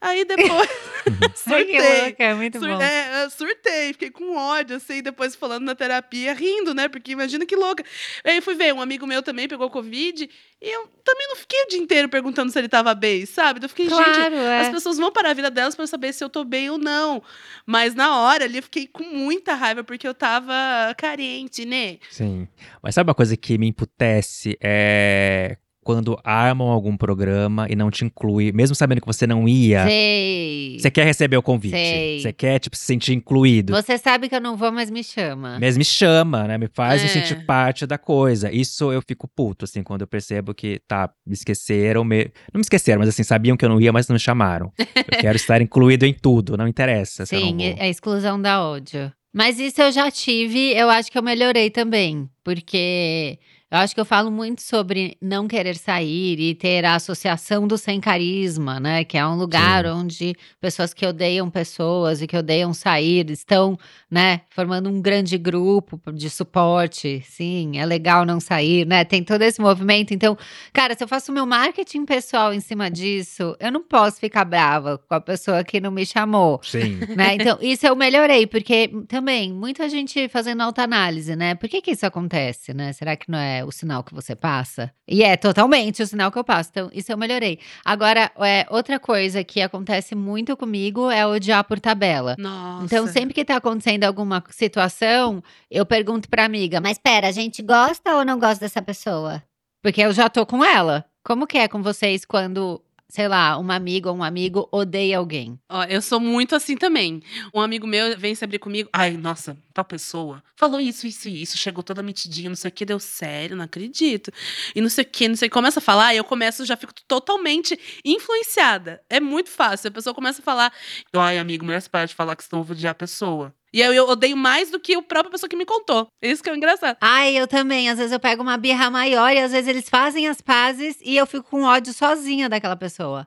[0.00, 0.48] Aí depois,
[1.46, 2.02] Ai, que surtei.
[2.04, 2.80] louca, é muito Sur- bom.
[2.82, 6.88] é, surtei, fiquei com ódio, assim, depois falando na terapia, rindo, né?
[6.88, 7.84] Porque imagina que louca.
[8.24, 10.28] Aí fui ver, um amigo meu também pegou Covid,
[10.60, 13.64] e eu também não fiquei o dia inteiro perguntando se ele tava bem, sabe?
[13.64, 14.60] Eu fiquei, gente, Claro, é.
[14.60, 17.22] as pessoas vão parar a vida delas pra saber se eu tô bem ou não.
[17.64, 20.52] Mas na hora ali eu fiquei com muita raiva, porque eu tava
[20.96, 21.98] carente, né?
[22.10, 22.48] Sim.
[22.82, 24.58] Mas sabe uma coisa que me emputece?
[24.60, 25.56] É
[25.88, 29.86] quando armam algum programa e não te inclui, mesmo sabendo que você não ia.
[29.86, 30.76] Sei.
[30.78, 31.72] Você quer receber o convite.
[31.72, 32.20] Sei.
[32.20, 33.72] Você quer, tipo, se sentir incluído.
[33.72, 35.56] Você sabe que eu não vou, mas me chama.
[35.58, 36.58] Mas me chama, né?
[36.58, 37.10] Me faz me É.
[37.10, 38.52] sentir parte da coisa.
[38.52, 42.04] Isso eu fico puto, assim, quando eu percebo que, tá, me esqueceram.
[42.04, 44.70] me- Não me esqueceram, mas assim, sabiam que eu não ia, mas não me chamaram.
[44.78, 47.24] Eu quero estar incluído em tudo, não interessa.
[47.24, 49.10] Sim, é a exclusão da ódio.
[49.32, 52.28] Mas isso eu já tive, eu acho que eu melhorei também.
[52.44, 53.38] Porque
[53.70, 57.76] eu acho que eu falo muito sobre não querer sair e ter a associação do
[57.76, 59.04] sem carisma, né?
[59.04, 59.90] Que é um lugar Sim.
[59.90, 63.78] onde pessoas que odeiam pessoas e que odeiam sair estão,
[64.10, 67.22] né, formando um grande grupo de suporte.
[67.26, 69.04] Sim, é legal não sair, né?
[69.04, 70.14] Tem todo esse movimento.
[70.14, 70.36] Então,
[70.72, 74.96] cara, se eu faço meu marketing pessoal em cima disso, eu não posso ficar brava
[74.96, 77.00] com a pessoa que não me chamou Sim.
[77.14, 77.34] né?
[77.34, 81.54] Então, isso eu melhorei, porque também muita gente fazendo autoanálise, né?
[81.54, 82.94] Por que que isso acontece, né?
[82.94, 84.92] Será que não é o sinal que você passa?
[85.06, 86.68] E é totalmente o sinal que eu passo.
[86.70, 87.58] Então, isso eu melhorei.
[87.84, 92.34] Agora, é, outra coisa que acontece muito comigo é odiar por tabela.
[92.38, 92.84] Nossa.
[92.84, 97.32] Então, sempre que tá acontecendo alguma situação, eu pergunto pra amiga, mas Mas pera, a
[97.32, 99.42] gente gosta ou não gosta dessa pessoa?
[99.82, 101.04] porque eu já tô com ela.
[101.22, 105.58] Como que é com vocês quando, sei lá, uma amiga ou um amigo odeia alguém?
[105.68, 107.22] Ó, eu sou muito assim também.
[107.54, 108.88] Um amigo meu vem se abrir comigo.
[108.92, 112.72] Ai, nossa, tal pessoa falou isso, isso e isso, chegou toda metidinha, não sei o
[112.72, 114.32] que, deu sério, não acredito.
[114.74, 115.48] E não sei o que, não sei.
[115.48, 119.00] Começa a falar, e eu começo, já fico totalmente influenciada.
[119.08, 119.88] É muito fácil.
[119.88, 120.72] A pessoa começa a falar.
[121.14, 123.54] Ai, amigo, mulher, você para de falar que estão odiar a pessoa.
[123.72, 126.08] E aí eu odeio mais do que a própria pessoa que me contou.
[126.22, 126.96] Isso que é o engraçado.
[127.00, 127.88] Ai, eu também.
[127.88, 131.16] Às vezes eu pego uma birra maior e às vezes eles fazem as pazes e
[131.16, 133.26] eu fico com ódio sozinha daquela pessoa.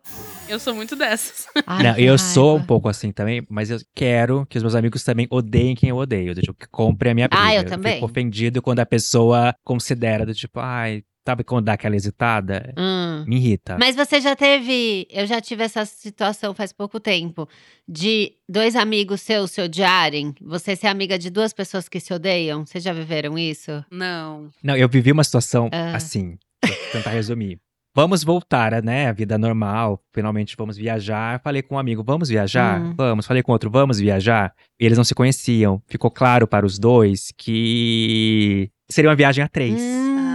[0.50, 1.48] Eu sou muito dessas.
[1.66, 5.04] Ai, Não, eu sou um pouco assim também, mas eu quero que os meus amigos
[5.04, 6.34] também odeiem quem eu odeio.
[6.34, 7.44] Do tipo, que compre a minha briga.
[7.44, 7.94] Ah, eu também.
[7.94, 12.74] fico ofendido quando a pessoa considera do tipo, ai, sabe quando dá aquela hesitada?
[12.78, 13.24] Hum.
[13.28, 13.78] Me irrita.
[13.80, 15.08] Mas você já teve.
[15.10, 17.48] Eu já tive essa situação faz pouco tempo.
[17.88, 20.34] De dois amigos seus se odiarem.
[20.42, 22.66] Você ser amiga de duas pessoas que se odeiam.
[22.66, 23.84] Vocês já viveram isso?
[23.92, 24.50] Não.
[24.64, 25.96] Não, eu vivi uma situação Ah.
[25.96, 27.60] assim, vou tentar resumir.
[27.94, 29.10] Vamos voltar, né?
[29.10, 30.02] A vida normal.
[30.14, 31.42] Finalmente vamos viajar.
[31.44, 32.80] Falei com um amigo, vamos viajar?
[32.82, 32.94] Hum.
[32.96, 33.26] Vamos.
[33.28, 34.54] Falei com outro, vamos viajar?
[34.80, 35.82] E eles não se conheciam.
[35.88, 39.80] Ficou claro para os dois que seria uma viagem a três.
[39.82, 40.31] Hum, Ah.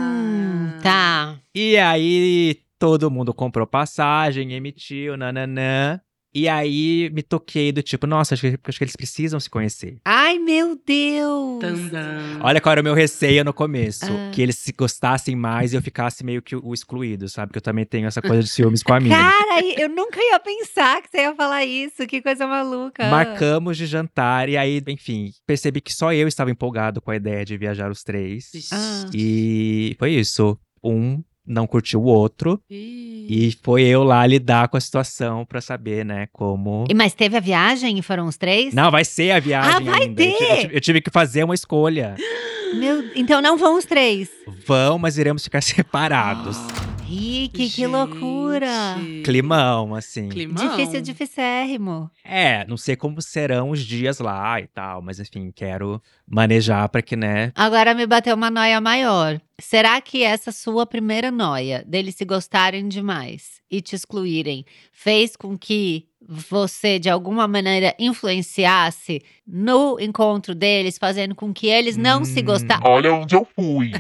[0.87, 1.39] Tá.
[1.55, 6.01] E aí todo mundo comprou passagem, emitiu, nananã.
[6.39, 9.97] E aí me toquei do tipo, nossa, acho que, acho que eles precisam se conhecer.
[10.05, 11.61] Ai, meu Deus!
[11.61, 12.41] Tandam.
[12.43, 14.05] Olha qual era o meu receio no começo.
[14.05, 14.31] Ah.
[14.35, 17.53] Que eles se gostassem mais e eu ficasse meio que o excluído, sabe?
[17.53, 19.17] Que eu também tenho essa coisa de ciúmes com a amiga.
[19.17, 22.07] Cara, eu nunca ia pensar que você ia falar isso.
[22.07, 23.09] Que coisa maluca.
[23.09, 27.47] Marcamos de jantar e aí, enfim, percebi que só eu estava empolgado com a ideia
[27.47, 28.51] de viajar os três.
[28.71, 29.07] Ah.
[29.15, 30.59] E foi isso.
[30.83, 33.27] Um não curtiu o outro Ih.
[33.31, 37.37] e foi eu lá lidar com a situação pra saber, né, como E, mas teve
[37.37, 38.75] a viagem e foram os três?
[38.75, 40.23] Não, vai ser a viagem Ah, vai ainda.
[40.25, 40.61] Eu ti- Eu, ter?
[40.63, 42.17] tive, eu tive que fazer uma escolha.
[42.75, 44.29] Meu, então não vão os três.
[44.67, 46.57] Vão, mas iremos ficar separados.
[47.07, 48.97] Rick, que loucura!
[48.99, 49.23] Gente.
[49.23, 50.29] Climão, assim.
[50.29, 50.77] Climão.
[50.77, 52.11] Difícil, dificérrimo.
[52.25, 57.01] É, não sei como serão os dias lá e tal, mas enfim, quero manejar pra
[57.01, 57.53] que, né?
[57.55, 59.41] Agora me bateu uma noia maior.
[59.61, 65.57] Será que essa sua primeira noia, deles se gostarem demais e te excluírem, fez com
[65.57, 72.41] que você, de alguma maneira, influenciasse no encontro deles, fazendo com que eles não se
[72.41, 72.45] Hum.
[72.45, 72.83] gostassem?
[72.85, 73.93] Olha onde eu fui.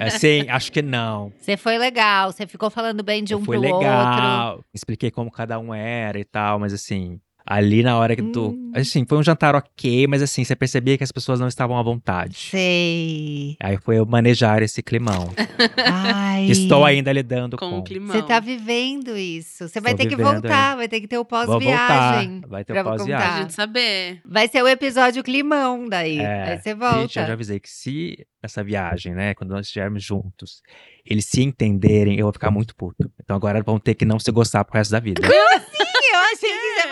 [0.00, 1.32] Assim, acho que não.
[1.38, 3.80] Você foi legal, você ficou falando bem de um Foi pro outro.
[3.80, 4.64] legal.
[4.74, 7.20] Expliquei como cada um era e tal, mas assim.
[7.46, 8.50] Ali na hora que tu.
[8.50, 8.72] Hum.
[8.74, 11.82] Assim, foi um jantar ok, mas assim, você percebia que as pessoas não estavam à
[11.82, 12.36] vontade.
[12.36, 13.56] Sei.
[13.60, 15.32] Aí foi eu manejar esse climão.
[15.84, 16.46] Ai.
[16.46, 17.78] estou ainda lidando Com com.
[17.78, 18.14] o climão.
[18.14, 19.68] Você tá vivendo isso.
[19.68, 22.40] Você vai Tô ter que voltar, vai ter que ter o pós-viagem.
[22.46, 23.28] Vai ter o pós-viagem.
[23.28, 24.20] Pra gente saber.
[24.24, 26.18] Vai ser o episódio climão daí.
[26.18, 27.00] É, Aí você volta.
[27.00, 30.62] Gente, eu já avisei que se nessa viagem, né, quando nós estivermos juntos,
[31.04, 33.10] eles se entenderem, eu vou ficar muito puto.
[33.22, 35.20] Então agora vão ter que não se gostar pro resto da vida.
[35.20, 35.28] Que
[35.76, 35.79] você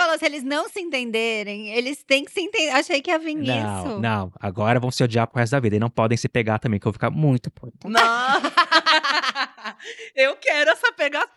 [0.08, 2.70] falou, se eles não se entenderem, eles têm que se entender.
[2.70, 3.98] Achei que ia vir Não, isso.
[4.00, 4.32] não.
[4.40, 5.76] Agora vão se odiar pro resto da vida.
[5.76, 7.88] E não podem se pegar também, que eu vou ficar muito puto.
[7.88, 8.42] Não.
[10.14, 11.28] eu quero essa pegação.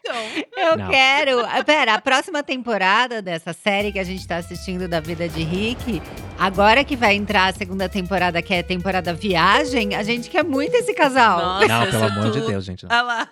[0.57, 0.89] Eu Não.
[0.89, 1.39] quero.
[1.45, 5.43] Ah, Pera, a próxima temporada dessa série que a gente tá assistindo da vida de
[5.43, 6.01] Rick,
[6.39, 10.43] agora que vai entrar a segunda temporada, que é a temporada Viagem, a gente quer
[10.43, 11.37] muito esse casal.
[11.39, 12.47] Nossa, Não, pelo amor de tudo.
[12.51, 12.83] Deus, gente.
[12.85, 12.91] não.
[12.95, 13.29] Ah lá.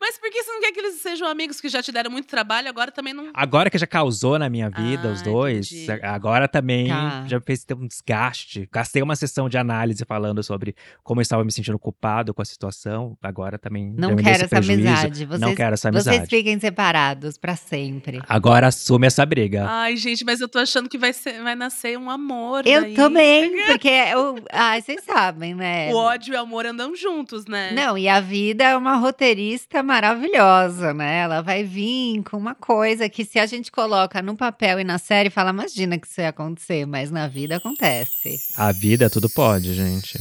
[0.00, 2.26] Mas por que você não quer que eles sejam amigos que já te deram muito
[2.28, 3.30] trabalho, agora também não.
[3.34, 6.04] Agora que já causou na minha vida, Ah, os dois, entendi.
[6.04, 7.24] agora também Tá.
[7.26, 8.68] já fez ter um desgaste.
[8.72, 12.44] Gastei uma sessão de análise falando sobre como eu estava me sentindo culpado com a
[12.44, 13.16] situação.
[13.22, 13.92] Agora também.
[13.96, 14.86] Não quero essa prejuízo.
[14.88, 15.24] amizade.
[15.26, 16.16] Vocês, Não quero essa amizade.
[16.18, 18.20] vocês fiquem separados pra sempre.
[18.28, 19.66] Agora assume essa briga.
[19.68, 22.66] Ai, gente, mas eu tô achando que vai, ser, vai nascer um amor.
[22.66, 22.94] Eu daí.
[22.94, 24.36] também, porque eu.
[24.52, 25.90] Ai, vocês sabem, né?
[25.92, 27.72] O ódio e o amor andam juntos, né?
[27.72, 31.20] Não, e a vida é uma roteirista maravilhosa, né?
[31.20, 34.98] Ela vai vir com uma coisa que se a gente coloca no papel e na
[34.98, 38.38] série, fala, imagina que isso ia acontecer, mas na vida acontece.
[38.56, 40.18] A vida tudo pode, gente.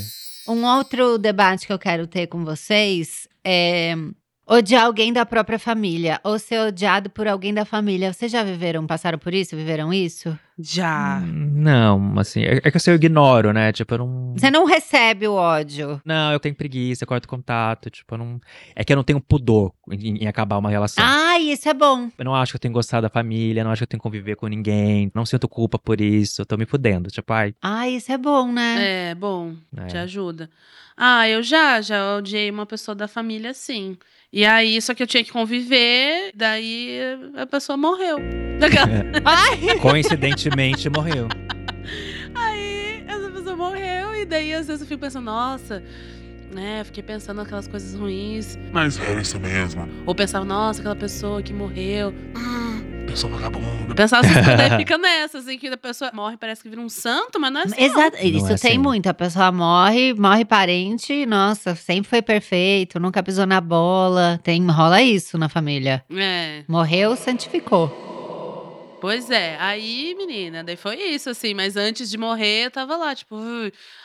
[0.47, 3.95] Um outro debate que eu quero ter com vocês é
[4.47, 8.13] odiar alguém da própria família ou ser odiado por alguém da família.
[8.13, 10.37] Vocês já viveram, passaram por isso, viveram isso?
[10.57, 11.21] Já.
[11.25, 13.73] Não, assim, é é que assim, eu ignoro, né?
[13.73, 14.33] Tipo, eu não.
[14.37, 16.01] Você não recebe o ódio.
[16.05, 18.39] Não, eu tenho preguiça, eu corto contato, tipo, eu não.
[18.73, 21.03] É que eu não tenho pudor em, em acabar uma relação.
[21.05, 22.09] Ai, isso é bom.
[22.17, 23.99] Eu não acho que eu tenho que gostar da família, não acho que eu tenho
[23.99, 27.09] que conviver com ninguém, não sinto culpa por isso, eu tô me fudendo.
[27.09, 27.53] Tipo, ai.
[27.61, 29.09] Ai, isso é bom, né?
[29.11, 29.87] É, bom, É.
[29.87, 30.49] te ajuda.
[30.97, 33.97] Ah, eu já, já odiei uma pessoa da família, sim.
[34.31, 36.97] E aí, só que eu tinha que conviver, daí
[37.37, 38.17] a pessoa morreu.
[39.25, 39.79] Ai,
[40.45, 41.27] Coincidentemente morreu.
[42.35, 45.81] Aí essa pessoa morreu, e daí às vezes eu fico pensando, nossa,
[46.53, 46.83] né?
[46.83, 48.57] Fiquei pensando naquelas coisas ruins.
[48.71, 49.87] Mas é isso mesmo.
[50.05, 52.13] Ou pensava, nossa, aquela pessoa que morreu.
[53.07, 53.95] Pessoa vagabunda.
[53.95, 57.39] Pensava assim, daí fica nessa, assim, que a pessoa morre, parece que vira um santo,
[57.39, 57.75] mas não é assim.
[57.79, 57.85] não.
[57.87, 58.77] Exato, isso é tem assim.
[58.77, 59.07] muito.
[59.07, 64.39] A pessoa morre, morre parente, nossa, sempre foi perfeito, nunca pisou na bola.
[64.43, 66.03] Tem, rola isso na família.
[66.11, 66.63] É.
[66.67, 68.14] Morreu, santificou.
[68.99, 73.13] Pois é, aí, menina, daí foi isso, assim, mas antes de morrer, eu tava lá,
[73.13, 73.35] tipo,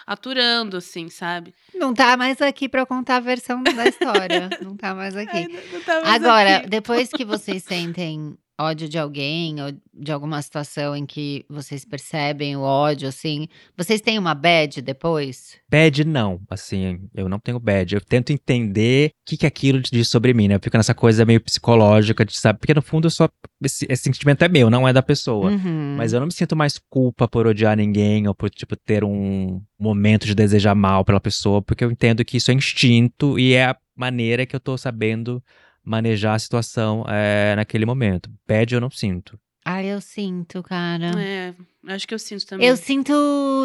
[0.07, 1.55] aturando, assim, sabe?
[1.75, 4.51] Não tá mais aqui pra contar a versão da história.
[4.61, 5.49] não tá mais Ai, aqui.
[5.49, 6.69] não- não tá mais Agora, aqui.
[6.69, 12.57] depois que vocês sentem ódio de alguém ou de alguma situação em que vocês percebem
[12.57, 15.57] o ódio, assim, vocês têm uma bad depois?
[15.71, 17.95] Bad não, assim, eu não tenho bad.
[17.95, 20.57] Eu tento entender o que, que aquilo diz sobre mim, né?
[20.57, 23.29] Eu fico nessa coisa meio psicológica de sabe, porque no fundo eu só
[23.63, 25.51] esse, esse sentimento é meu, não é da pessoa.
[25.51, 25.95] Uhum.
[25.97, 29.61] Mas eu não me sinto mais culpa por odiar ninguém ou por, tipo, ter um
[29.79, 33.67] momento de desejar mal pela pessoa, porque eu entendo que isso é instinto e é
[33.67, 35.43] a maneira que eu tô sabendo
[35.85, 38.31] manejar a situação é, naquele momento.
[38.47, 39.39] Bad eu não sinto.
[39.65, 41.13] Ai, eu sinto, cara.
[41.21, 41.55] É,
[41.89, 42.67] acho que eu sinto também.
[42.67, 43.13] Eu sinto,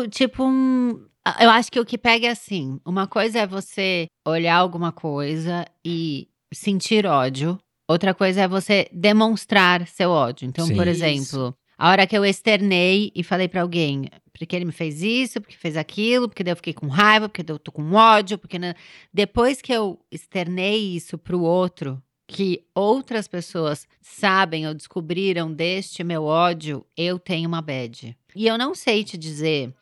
[0.10, 1.06] tipo, um.
[1.40, 5.66] Eu acho que o que pega é assim: uma coisa é você olhar alguma coisa
[5.84, 10.48] e sentir ódio, outra coisa é você demonstrar seu ódio.
[10.48, 10.76] Então, Sim.
[10.76, 11.56] por Isso.
[11.78, 15.56] A hora que eu externei e falei pra alguém, porque ele me fez isso, porque
[15.56, 18.58] fez aquilo, porque eu fiquei com raiva, porque eu tô com ódio, porque.
[18.60, 18.74] não-
[19.14, 26.24] Depois que eu externei isso pro outro, que outras pessoas sabem ou descobriram deste meu
[26.24, 28.18] ódio, eu tenho uma bad.
[28.36, 29.74] E eu não sei te dizer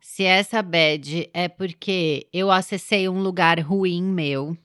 [0.00, 4.56] se essa bad é porque eu acessei um lugar ruim meu.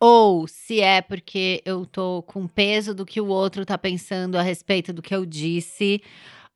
[0.00, 4.42] Ou se é porque eu tô com peso do que o outro tá pensando a
[4.42, 6.02] respeito do que eu disse.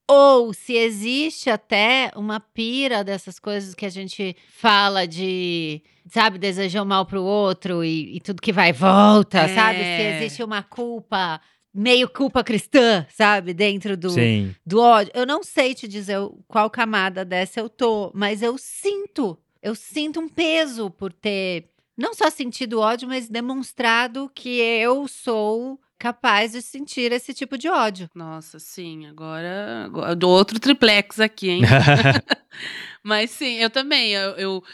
[0.09, 6.83] Ou se existe até uma pira dessas coisas que a gente fala de, sabe, desejar
[6.83, 9.79] o mal pro outro e, e tudo que vai e volta, sabe?
[9.85, 10.17] Se É.
[10.17, 11.41] existe uma culpa,
[11.73, 14.55] meio culpa cristã, sabe, dentro do, Sim.
[14.65, 15.11] do ódio.
[15.15, 19.39] Eu não sei te dizer qual camada dessa eu tô, mas eu sinto.
[19.63, 25.81] Eu sinto um peso por ter não só sentido ódio, mas demonstrado que eu sou
[25.99, 28.11] capaz de sentir esse tipo de ódio.
[28.15, 31.63] Nossa, sim, agora, agora do outro triplex aqui, hein?
[33.03, 34.13] Mas sim, eu também.
[34.13, 34.65] Eu, eu-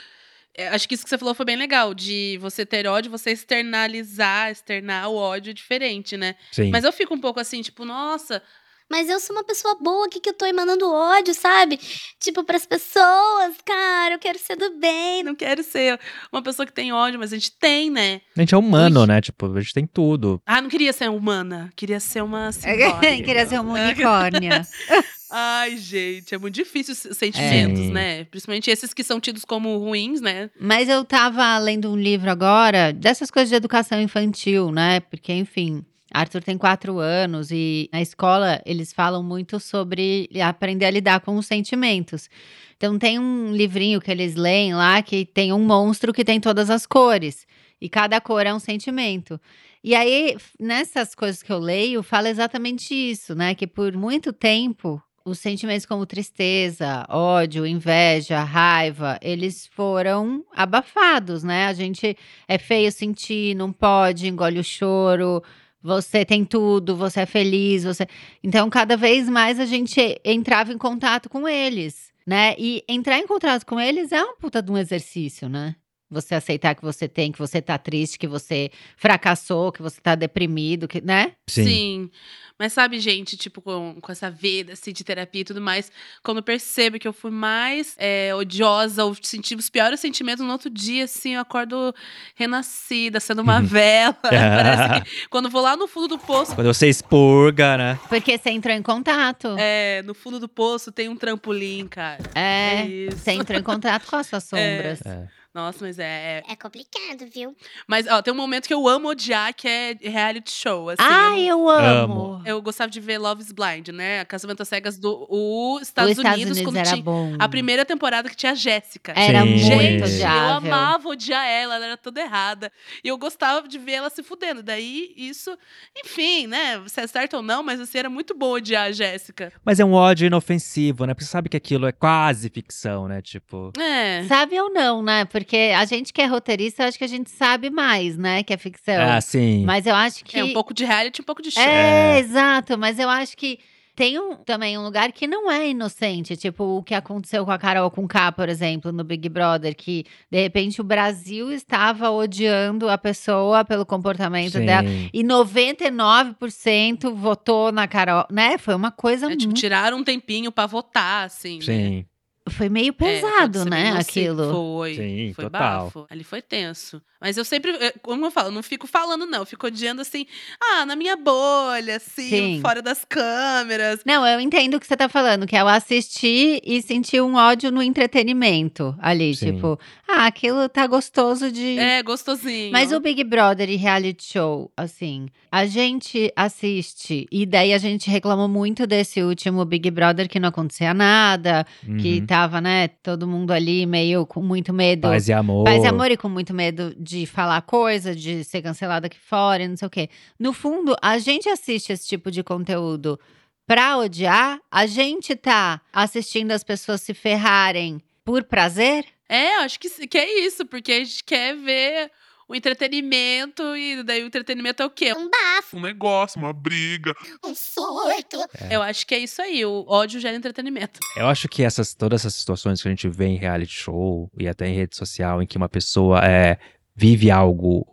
[0.54, 3.30] é, acho que isso que você falou foi bem legal, de você ter ódio, você
[3.30, 6.34] externalizar, externar o ódio diferente, né?
[6.50, 6.70] Sim.
[6.70, 8.42] Mas eu fico um pouco assim, tipo, nossa,
[8.90, 11.78] Mas eu sou uma pessoa boa aqui que eu tô emanando ódio, sabe?
[12.18, 15.22] Tipo, pras pessoas, cara, eu quero ser do bem.
[15.22, 15.98] Não quero ser
[16.32, 18.20] uma pessoa que tem ódio, mas a gente tem, né?
[18.36, 19.06] A gente é humano, Ui.
[19.06, 19.20] né?
[19.20, 20.42] Tipo, a gente tem tudo.
[20.44, 21.72] Ah, não queria ser humana.
[21.76, 22.50] Queria ser uma.
[23.24, 24.66] Queria ser uma unicórnia.
[25.32, 27.90] Ai, gente, é muito difícil os sentimentos, É.
[27.90, 28.24] né?
[28.24, 30.50] Principalmente esses que são tidos como ruins, né?
[30.60, 34.98] Mas eu tava lendo um livro agora dessas coisas de educação infantil, né?
[34.98, 40.90] Porque, enfim, Arthur tem quatro anos e na escola eles falam muito sobre aprender a
[40.90, 42.28] lidar com os sentimentos.
[42.76, 46.70] Então tem um livrinho que eles leem lá que tem um monstro que tem todas
[46.70, 47.46] as cores.
[47.80, 49.40] E cada cor é um sentimento.
[49.82, 53.54] E aí, nessas coisas que eu leio, fala exatamente isso, né?
[53.54, 61.66] Que por muito tempo os sentimentos como tristeza, ódio, inveja, raiva, eles foram abafados, né?
[61.66, 62.16] A gente
[62.48, 65.42] é feio sentir, não pode, engole o choro,
[65.82, 68.06] você tem tudo, você é feliz, você.
[68.42, 72.54] Então, cada vez mais a gente entrava em contato com eles, né?
[72.58, 75.74] E entrar em contato com eles é um puta de um exercício, né?
[76.10, 80.14] Você aceitar que você tem, que você tá triste, que você fracassou, que você tá
[80.14, 81.32] deprimido, que, né?
[81.48, 82.10] Sim.
[82.58, 85.90] Mas sabe, gente, tipo, com, com essa vida assim, de terapia e tudo mais,
[86.22, 90.52] quando eu percebo que eu fui mais é, odiosa ou senti os piores sentimentos no
[90.52, 91.94] outro dia, assim, eu acordo
[92.34, 94.14] renascida, sendo uma vela.
[94.22, 97.98] Parece que quando eu vou lá no fundo do poço, Quando você expurga, né?
[98.08, 99.56] Porque você entrou em contato.
[99.58, 102.22] é, no fundo do poço tem um trampolim, cara.
[102.34, 102.50] É.
[102.80, 103.18] É isso.
[103.18, 105.00] Você entrou em contato com as suas sombras.
[105.06, 105.39] É.
[105.52, 107.56] Nossa, mas é, é- É complicado, viu?
[107.86, 110.88] Mas, ó, tem um momento que eu amo odiar, que é reality show.
[110.90, 112.40] Assim, Ai, eu, eu amo.
[112.46, 114.24] eu gostava de ver Love is Blind, né?
[114.26, 117.34] Casamento às cegas do o Estados, Os Estados Unidos, Unidos era tinha bom.
[117.38, 119.12] a primeira temporada que tinha a Jéssica.
[119.16, 119.46] Era Sim.
[119.48, 120.72] muito Gente, Eu odiável.
[120.72, 122.70] amava odiar ela, ela era toda errada.
[123.02, 124.62] E eu gostava de ver ela se fudendo.
[124.62, 125.56] Daí, isso,
[126.04, 126.80] enfim, né?
[126.86, 129.52] Se é certo ou não, mas assim, era muito bom odiar a Jéssica.
[129.64, 131.12] Mas é um ódio inofensivo, né?
[131.14, 133.20] Porque você sabe que aquilo é quase ficção, né?
[133.20, 133.72] Tipo.
[133.78, 134.24] É.
[134.28, 135.24] Sabe ou não, né?
[135.44, 138.42] Porque a gente que é roteirista, eu acho que a gente sabe mais, né?
[138.42, 138.94] Que é ficção.
[139.00, 139.64] Ah, sim.
[139.64, 140.38] Mas eu acho que.
[140.38, 141.62] É um pouco de reality, um pouco de show.
[141.62, 142.18] É, É.
[142.20, 142.76] exato.
[142.78, 143.58] Mas eu acho que
[143.96, 146.34] tem um, também um lugar que não é inocente.
[146.36, 150.04] Tipo, o que aconteceu com a Carol com K, por exemplo, no Big Brother, que
[150.30, 154.64] de repente o Brasil estava odiando a pessoa pelo comportamento sim.
[154.64, 154.88] dela.
[155.12, 158.56] E 99% votou na Carol, né?
[158.58, 159.58] Foi uma coisa É, tipo, muito.
[159.60, 161.58] tiraram um tempinho pra votar, assim.
[161.66, 162.04] né?
[162.50, 163.96] Foi meio É, pesado, ser né?
[163.98, 164.52] Aquilo.
[164.52, 164.94] Foi.
[164.94, 165.84] Sim, foi total.
[165.84, 166.06] bafo.
[166.10, 167.00] Ali foi tenso.
[167.20, 169.40] Mas eu sempre, é, como eu falo, eu não fico falando, não.
[169.40, 170.26] Eu fico odiando assim,
[170.60, 172.60] ah, na minha bolha, assim, Sim.
[172.62, 174.00] fora das câmeras.
[174.06, 177.34] Não, eu entendo o que você tá falando, que é o assistir e sentir um
[177.34, 179.34] ódio no entretenimento ali.
[179.34, 179.52] Sim.
[179.54, 181.78] Tipo, ah, aquilo tá gostoso de.
[181.78, 182.72] É, gostosinho.
[182.72, 188.08] Mas o Big Brother e reality show, assim, a gente assiste e daí a gente
[188.10, 191.66] reclamou muito desse último Big Brother que não acontecia nada,
[192.00, 192.26] que Uhum.
[192.40, 195.02] Tava, né, todo mundo ali meio com muito medo.
[195.02, 195.64] Paz e amor.
[195.64, 199.62] Paz e amor e com muito medo de falar coisa, de ser cancelado aqui fora
[199.62, 200.08] e não sei o quê.
[200.38, 203.20] No fundo, a gente assiste esse tipo de conteúdo
[203.66, 209.04] pra odiar, a gente tá assistindo as pessoas se ferrarem por prazer?
[209.28, 212.10] É, acho que, que é isso, porque a gente quer ver
[212.50, 215.12] o entretenimento e daí o entretenimento é o quê?
[215.14, 217.14] Um bafo, Um negócio, uma briga.
[217.44, 218.38] um surto.
[218.68, 220.98] Eu acho que é isso aí, o ódio gera entretenimento.
[221.16, 224.48] Eu acho que essas, todas essas situações que a gente vê em reality show e
[224.48, 226.58] até em rede social, em que uma pessoa é,
[226.94, 227.86] vive algo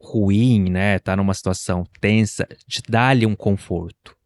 [0.00, 0.98] ruim, né?
[0.98, 4.16] Tá numa situação tensa, te dá ali um conforto.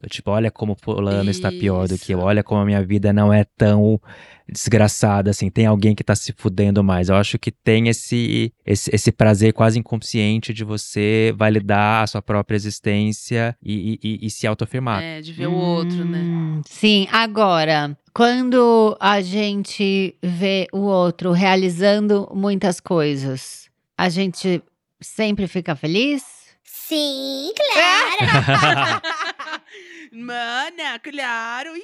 [0.00, 3.12] Do Tipo, olha como fulano está pior do que eu, olha como a minha vida
[3.12, 4.00] não é tão
[4.48, 7.08] desgraçada assim, tem alguém que tá se fudendo mais.
[7.08, 12.22] Eu acho que tem esse, esse, esse prazer quase inconsciente de você validar a sua
[12.22, 15.02] própria existência e, e, e- e se autoafirmar.
[15.02, 16.18] É, de ver o outro, né?
[16.22, 24.62] Hum, Sim, agora, quando a gente vê o outro realizando muitas coisas, a gente
[25.00, 26.24] sempre fica feliz?
[26.64, 29.12] Sim, claro.
[30.12, 31.76] Mana, claro.
[31.76, 31.82] Ih,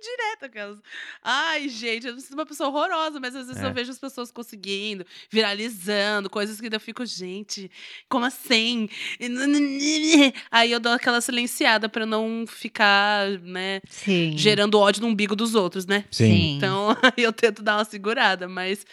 [0.00, 0.78] direto aquelas.
[1.22, 3.66] Ai, gente, eu não sou uma pessoa horrorosa, mas às vezes É.
[3.66, 7.70] eu vejo as pessoas conseguindo, viralizando, coisas que eu fico, gente,
[8.08, 8.88] como assim?
[10.50, 14.36] Aí eu dou aquela silenciada pra não ficar, né, Sim.
[14.36, 16.04] gerando ódio no umbigo dos outros, né?
[16.10, 16.56] Sim.
[16.56, 18.84] Então, aí eu tento dar uma segurada, mas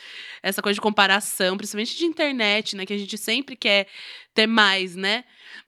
[0.41, 3.87] essa coisa de comparação, principalmente de internet, né, que a gente sempre quer
[4.33, 5.23] ter mais, né?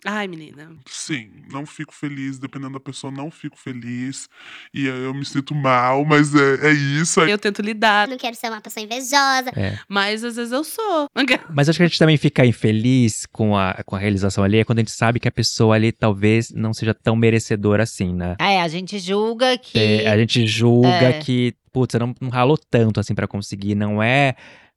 [0.06, 0.72] Ai, menina.
[0.86, 4.28] Sim, não fico feliz, dependendo da pessoa, não fico feliz.
[4.74, 7.22] E eu me sinto mal, mas é, é isso.
[7.22, 9.52] Aí Eu tento lidar, Não quero ser uma pessoa invejosa.
[9.90, 11.08] mas às vezes eu sou.
[11.54, 14.64] Mas acho que a gente também fica infeliz com a, com a realização ali, é
[14.64, 18.36] quando a gente sabe que a pessoa ali talvez não seja tão merecedora assim, né?
[18.40, 19.78] É, a gente julga que.
[19.78, 21.20] É, a gente julga É.
[21.20, 24.36] que, putz, você não, não ralou tanto assim pra conseguir, não é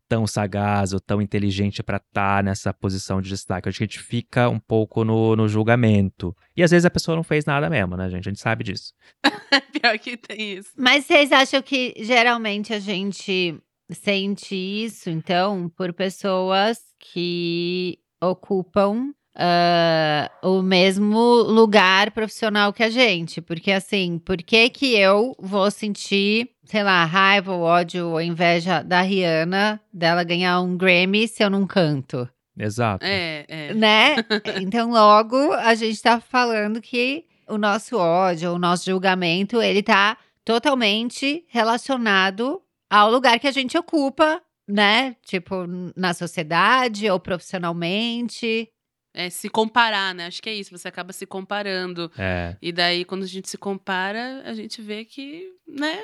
[0.09, 3.69] tão sagaz ou tão inteligente pra estar nessa posição de destaque.
[3.69, 6.35] Acho que a gente fica um pouco no, no julgamento.
[6.57, 8.29] E às vezes a pessoa não fez nada mesmo, né, gente?
[8.29, 8.95] A gente sabe disso.
[9.81, 10.71] Pior que tem isso.
[10.77, 20.29] Mas vocês acham que geralmente a gente sente isso, então, por pessoas que ocupam ah,
[20.43, 23.41] o mesmo lugar profissional que a gente?
[23.41, 28.83] Porque, assim, por que que eu vou sentir, sei lá, raiva, ou ódio ou inveja
[28.83, 32.29] da Rihanna, dela ganhar um Grammy se eu não canto?
[32.59, 33.07] Exato.
[33.07, 33.75] É, é.
[33.75, 34.17] né?
[34.61, 40.19] Então, logo, a gente tá falando que o nosso ódio, o nosso julgamento, ele tá
[40.45, 42.61] totalmente relacionado
[42.91, 45.17] ao lugar que a gente ocupa, né?
[45.25, 45.65] Tipo,
[45.97, 48.69] na sociedade ou profissionalmente.
[49.15, 50.27] É se comparar, né?
[50.27, 52.13] Acho que é isso, você acaba se comparando.
[52.19, 52.57] É.
[52.61, 56.03] E daí, quando a gente se compara, a gente vê que, né?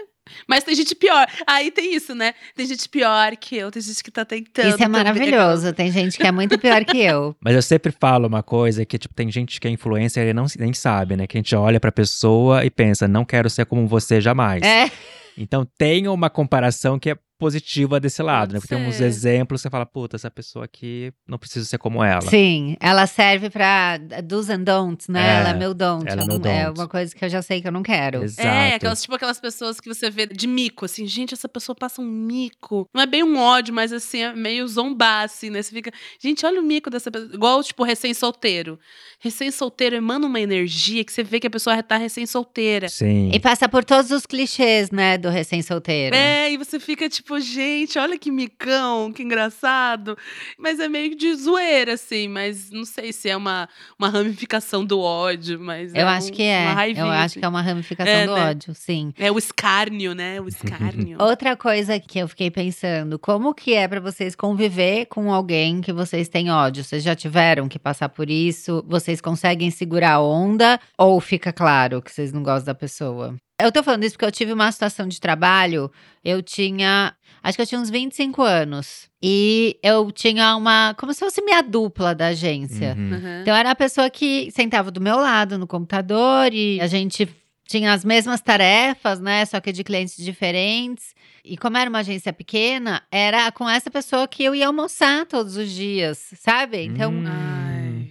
[0.49, 1.27] Mas tem gente pior.
[1.47, 2.35] Aí tem isso, né?
[2.55, 4.68] Tem gente pior que eu, tem gente que tá tentando.
[4.68, 5.72] Isso é maravilhoso.
[5.72, 7.37] Tem gente que é muito pior que eu.
[7.43, 10.47] Mas eu sempre falo uma coisa que, tipo, tem gente que é influencer e não
[10.59, 11.27] nem sabe, né?
[11.27, 14.62] Que a gente olha pra pessoa e pensa, não quero ser como você jamais.
[14.62, 14.91] É.
[15.37, 18.61] Então tem uma comparação que é positiva desse lado, Pode né?
[18.61, 19.05] Porque tem uns ser.
[19.05, 22.22] exemplos que você fala, puta, essa pessoa aqui não precisa ser como ela.
[22.22, 25.20] Sim, ela serve pra do's and don'ts, né?
[25.20, 26.09] É, ela é meu don't.
[26.09, 26.80] ela é eu meu não- é don't.
[26.80, 28.22] uma coisa que eu já sei que eu não quero.
[28.22, 28.47] Exato.
[28.49, 32.01] É, aquelas, tipo aquelas pessoas que você vê de mico, assim, gente, essa pessoa passa
[32.01, 32.89] um mico.
[32.95, 35.61] Não é bem um ódio, mas assim, é meio zombar, assim, né?
[35.62, 35.91] Você fica,
[36.22, 37.30] gente, olha o mico dessa pessoa.
[37.35, 38.78] Igual, tipo, recém-solteiro.
[39.18, 42.89] Recém-solteiro emana uma energia que você vê que a pessoa tá recém-solteira.
[42.89, 43.30] Sim.
[43.32, 46.14] E passa por todos os clichês, né, do recém-solteiro.
[46.14, 50.16] É, e você fica tipo, gente, olha que micão, que engraçado.
[50.59, 53.68] Mas é meio de zoeira, assim, mas não sei se é uma,
[53.99, 56.61] uma ramificação do ódio, mas Eu é acho um- que é.
[56.62, 57.41] Uma Eu raivinha, acho assim.
[57.41, 58.51] que é uma ramificação É, do né?
[58.51, 59.12] ódio, sim.
[59.18, 60.41] É o escárnio, né?
[60.41, 61.16] O escárnio.
[61.22, 65.93] Outra coisa que eu fiquei pensando, como que é pra vocês conviver com alguém que
[65.93, 66.85] vocês têm ódio?
[66.85, 68.85] Vocês já tiveram que passar por isso?
[68.87, 73.35] Vocês conseguem segurar a onda ou fica claro que vocês não gostam da pessoa?
[73.61, 75.90] Eu tô falando isso porque eu tive uma situação de trabalho,
[76.24, 81.20] eu tinha, acho que eu tinha uns 25 anos, e eu tinha uma, como se
[81.20, 82.96] fosse minha dupla da agência.
[82.98, 83.12] Uhum.
[83.12, 83.40] Uhum.
[83.42, 87.28] Então era a pessoa que sentava do meu lado no computador e a gente
[87.66, 89.44] tinha as mesmas tarefas, né?
[89.46, 91.14] Só que de clientes diferentes.
[91.44, 95.57] E como era uma agência pequena, era com essa pessoa que eu ia almoçar todos
[95.57, 96.82] os dias, sabe?
[96.82, 97.22] Então Hum.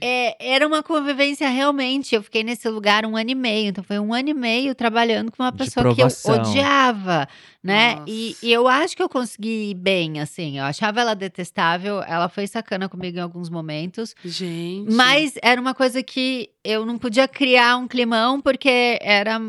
[0.06, 2.14] É, era uma convivência realmente.
[2.14, 3.70] Eu fiquei nesse lugar um ano e meio.
[3.70, 7.26] Então foi um ano e meio trabalhando com uma pessoa que eu odiava,
[7.64, 8.04] né?
[8.06, 10.60] E, e eu acho que eu consegui ir bem, assim.
[10.60, 12.04] Eu achava ela detestável.
[12.04, 14.14] Ela foi sacana comigo em alguns momentos.
[14.26, 14.92] Gente.
[14.92, 19.40] Mas era uma coisa que eu não podia criar um climão porque era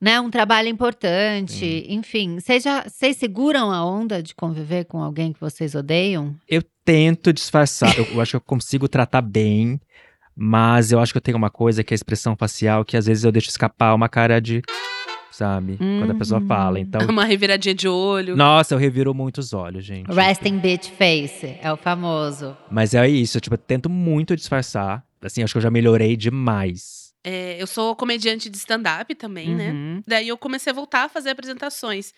[0.00, 1.84] né, um trabalho importante.
[1.88, 6.36] Enfim, vocês já vocês seguram a onda de conviver com alguém que vocês odeiam?
[6.48, 9.78] Eu tento disfarçar, eu, eu acho que eu consigo tratar bem,
[10.34, 13.04] mas eu acho que eu tenho uma coisa que é a expressão facial, que às
[13.04, 14.62] vezes eu deixo escapar uma cara de.
[15.30, 15.76] Sabe?
[15.76, 16.46] Quando a pessoa Uhum.
[16.46, 16.80] fala.
[16.80, 17.06] Então.
[17.06, 18.34] Uma reviradinha de olho.
[18.34, 20.10] Nossa, eu reviro muito os olhos, gente.
[20.10, 22.56] Resting bitch face é o famoso.
[22.70, 25.04] Mas é isso, tipo, eu tento muito disfarçar.
[25.20, 27.12] Assim, acho que eu já melhorei demais.
[27.22, 29.70] É, eu sou comediante de stand-up também, né?
[29.72, 30.02] Uhum.
[30.06, 32.14] Daí eu comecei a voltar a fazer apresentações.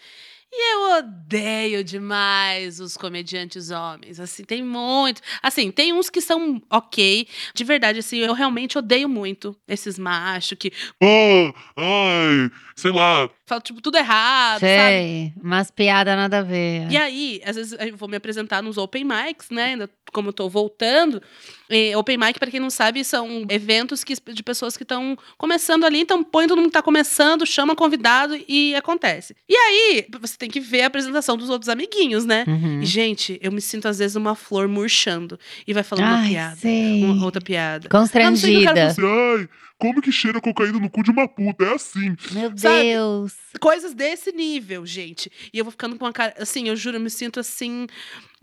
[0.53, 4.19] E eu odeio demais os comediantes homens.
[4.19, 5.23] Assim, tem muito.
[5.43, 7.29] Assim, tem uns que são ok.
[7.55, 13.31] De verdade, assim, eu realmente odeio muito esses machos que Ah, ai, sei lá.
[13.51, 14.67] Falam, tipo, tudo errado, sabe?
[14.67, 16.91] Sei, umas piadas nada a ver.
[16.91, 19.65] E aí, às vezes eu vou me apresentar nos open mics, né?
[19.65, 21.21] Ainda como eu tô voltando.
[21.69, 25.85] E open mic, pra quem não sabe, são eventos que, de pessoas que estão começando
[25.85, 26.01] ali.
[26.01, 29.35] Então põe todo mundo que tá começando, chama convidado e acontece.
[29.49, 32.45] E aí, você tem que ver a apresentação dos outros amiguinhos, né?
[32.47, 32.81] Uhum.
[32.83, 35.39] E, gente, eu me sinto às vezes uma flor murchando.
[35.67, 36.57] E vai falando uma Ai, piada.
[36.57, 37.05] sei.
[37.05, 37.89] Uma outra piada.
[37.91, 39.49] Ah, não sei o
[39.81, 41.65] como que cheira cocaína no cu de uma puta?
[41.65, 42.15] É assim.
[42.33, 42.83] Meu Sabe?
[42.83, 43.33] Deus.
[43.59, 45.33] Coisas desse nível, gente.
[45.53, 46.35] E eu vou ficando com uma cara.
[46.39, 47.87] Assim, eu juro, eu me sinto assim.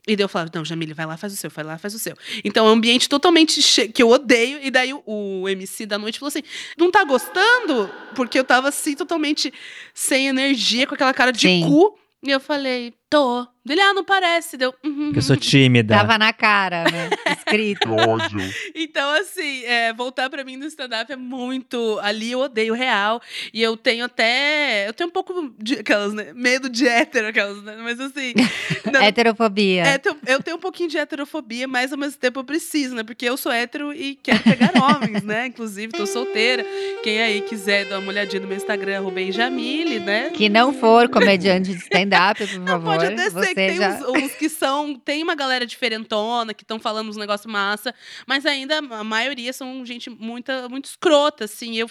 [0.08, 2.00] E daí eu falo, não, Jamile, vai lá, faz o seu, vai lá, faz o
[2.00, 2.16] seu.
[2.44, 4.60] Então é um ambiente totalmente que eu odeio.
[4.64, 6.44] E daí o, o MC da noite falou assim:
[6.78, 7.90] não tá gostando?
[8.16, 9.54] Porque eu tava assim, totalmente
[9.94, 11.62] sem energia, com aquela cara de Sim.
[11.68, 12.00] cu.
[12.24, 13.48] E eu falei, Tô.
[13.66, 14.56] Dele, ah, não parece.
[14.56, 14.74] Deu.
[14.82, 15.94] "Uhum, Eu sou tímida.
[15.94, 17.10] Tava na cara, né?
[17.38, 17.82] Escrito.
[17.82, 18.40] Que ódio.
[18.74, 22.00] Então, assim, é, voltar pra mim no stand-up é muito.
[22.02, 23.22] Ali eu odeio real.
[23.54, 24.88] E eu tenho até.
[24.88, 25.80] Eu tenho um pouco de.
[25.80, 26.32] Aquelas, né?
[26.34, 27.76] Medo de hétero, aquelas, né?
[27.82, 28.34] Mas assim.
[28.92, 29.84] não- Heterofobia.
[29.84, 33.04] é, eu tenho um pouquinho de heterofobia, mas ao mesmo tempo eu preciso, né?
[33.04, 35.48] Porque eu sou hétero e quero pegar homens, né?
[35.48, 36.66] Inclusive, tô solteira.
[37.04, 40.30] Quem aí quiser dar uma olhadinha no meu Instagram, Rubem Jamile, né?
[40.30, 42.97] Que não for comediante de stand-up, por Não, favor.
[42.98, 43.90] Pode até ser que tem já...
[43.96, 44.96] uns, uns que são.
[44.96, 47.94] Tem uma galera diferentona, que estão falando uns negócios massa,
[48.28, 51.76] mas ainda a maioria são gente muita, muito escrota, assim.
[51.76, 51.90] Eu,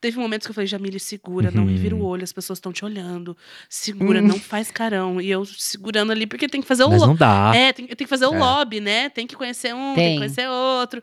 [0.00, 1.68] teve momentos que eu falei, Jamile, segura, não Uhum.
[1.70, 3.36] revira o olho, as pessoas estão te olhando.
[3.68, 5.20] Segura, não faz carão.
[5.20, 7.52] E eu segurando ali, porque tem que fazer o Mas lo- não dá.
[7.54, 8.38] É, tem, tem que fazer o É.
[8.38, 9.08] lobby, né?
[9.08, 10.12] Tem que conhecer um, tem, Tem.
[10.14, 11.02] que conhecer outro.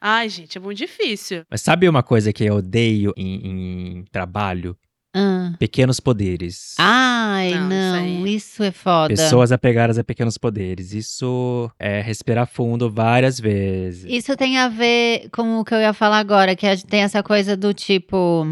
[0.00, 1.44] Ai, gente, é muito difícil.
[1.50, 4.76] Mas sabe uma coisa que eu odeio em, em trabalho?
[5.14, 5.52] Ah.
[5.58, 6.74] Pequenos poderes.
[6.78, 9.08] Ai, Não, isso não, aí- isso é foda.
[9.14, 10.92] Pessoas apegadas a pequenos poderes.
[10.92, 14.04] Isso é respirar fundo várias vezes.
[14.08, 17.00] Isso tem a ver com o que eu ia falar agora, que a gente tem
[17.02, 18.46] essa coisa do tipo.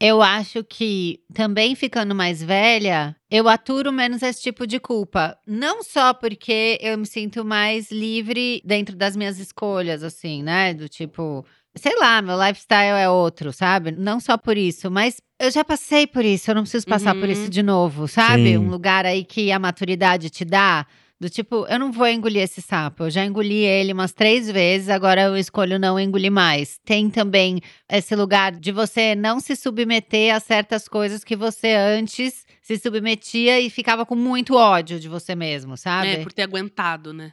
[0.00, 5.36] Eu acho que também ficando mais velha, eu aturo menos esse tipo de culpa.
[5.44, 10.72] Não só porque eu me sinto mais livre dentro das minhas escolhas, assim, né?
[10.72, 11.44] Do tipo,
[11.78, 13.92] sei lá, meu lifestyle é outro, sabe?
[13.92, 17.24] Não só por isso, mas eu já passei por isso, eu não preciso passar por
[17.24, 17.30] Uhum.
[17.32, 18.44] isso de novo, sabe?
[18.50, 18.58] Sim.
[18.58, 20.84] Um lugar aí que a maturidade te dá.
[21.20, 23.02] Do tipo, eu não vou engolir esse sapo.
[23.04, 26.78] Eu já engoli ele umas três vezes, agora eu escolho não engolir mais.
[26.84, 27.60] Tem também
[27.90, 33.58] esse lugar de você não se submeter a certas coisas que você antes se submetia
[33.60, 36.08] e ficava com muito ódio de você mesmo, sabe?
[36.08, 37.32] É, por ter aguentado, né?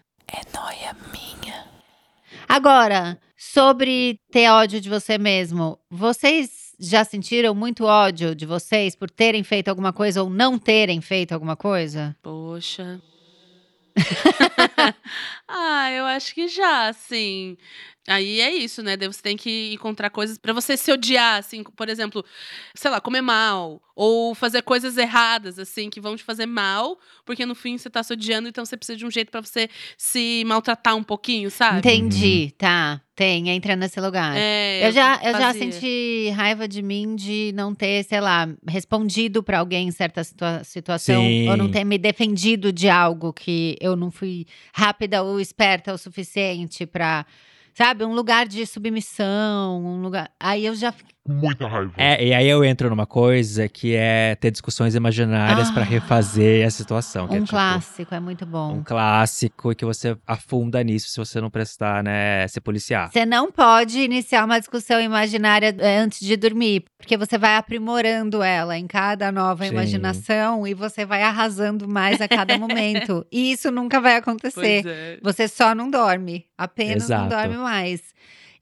[2.47, 9.09] Agora, sobre ter ódio de você mesmo, vocês já sentiram muito ódio de vocês por
[9.09, 12.15] terem feito alguma coisa ou não terem feito alguma coisa?
[12.21, 13.01] Poxa.
[15.47, 17.57] ah, eu acho que já, assim.
[18.07, 18.95] Aí é isso, né?
[18.95, 22.23] Daí você tem que encontrar coisas pra você se odiar, assim, por exemplo,
[22.75, 27.45] sei lá, comer mal ou fazer coisas erradas, assim, que vão te fazer mal, porque
[27.47, 30.43] no fim você tá se odiando, então você precisa de um jeito pra você se
[30.45, 31.79] maltratar um pouquinho, sabe?
[31.79, 33.01] Entendi, tá.
[33.15, 34.35] Tem, entra nesse lugar.
[34.37, 39.41] É, Eu já, eu já senti raiva de mim de não ter, sei lá, respondido
[39.41, 41.23] pra alguém em certa situa- situação.
[41.23, 41.49] Sim.
[41.49, 45.97] Ou não ter me defendido de algo que eu não fui rápida ou esperta o
[45.97, 47.25] suficiente pra.
[47.75, 50.31] Sabe, um lugar de submissão, um lugar.
[50.39, 50.93] Aí eu já.
[51.25, 51.91] Com muita raiva.
[51.97, 55.85] É, e aí eu entro numa coisa que é ter discussões imaginárias pra Ah.
[55.85, 57.27] refazer a situação.
[57.27, 58.73] que é Um tipo, clássico, é muito bom.
[58.75, 63.11] Um clássico e que você afunda nisso se você não prestar, né, se policiar.
[63.11, 68.43] Você não pode iniciar uma discussão imaginária é, antes de dormir, porque você vai aprimorando
[68.43, 69.71] ela em cada nova Sim.
[69.71, 73.25] imaginação e você vai arrasando mais a cada momento.
[73.31, 74.83] E isso nunca vai acontecer.
[74.83, 75.17] Pois é.
[75.23, 77.35] Você só não dorme, apenas não Exato.
[77.35, 78.01] dorme mais.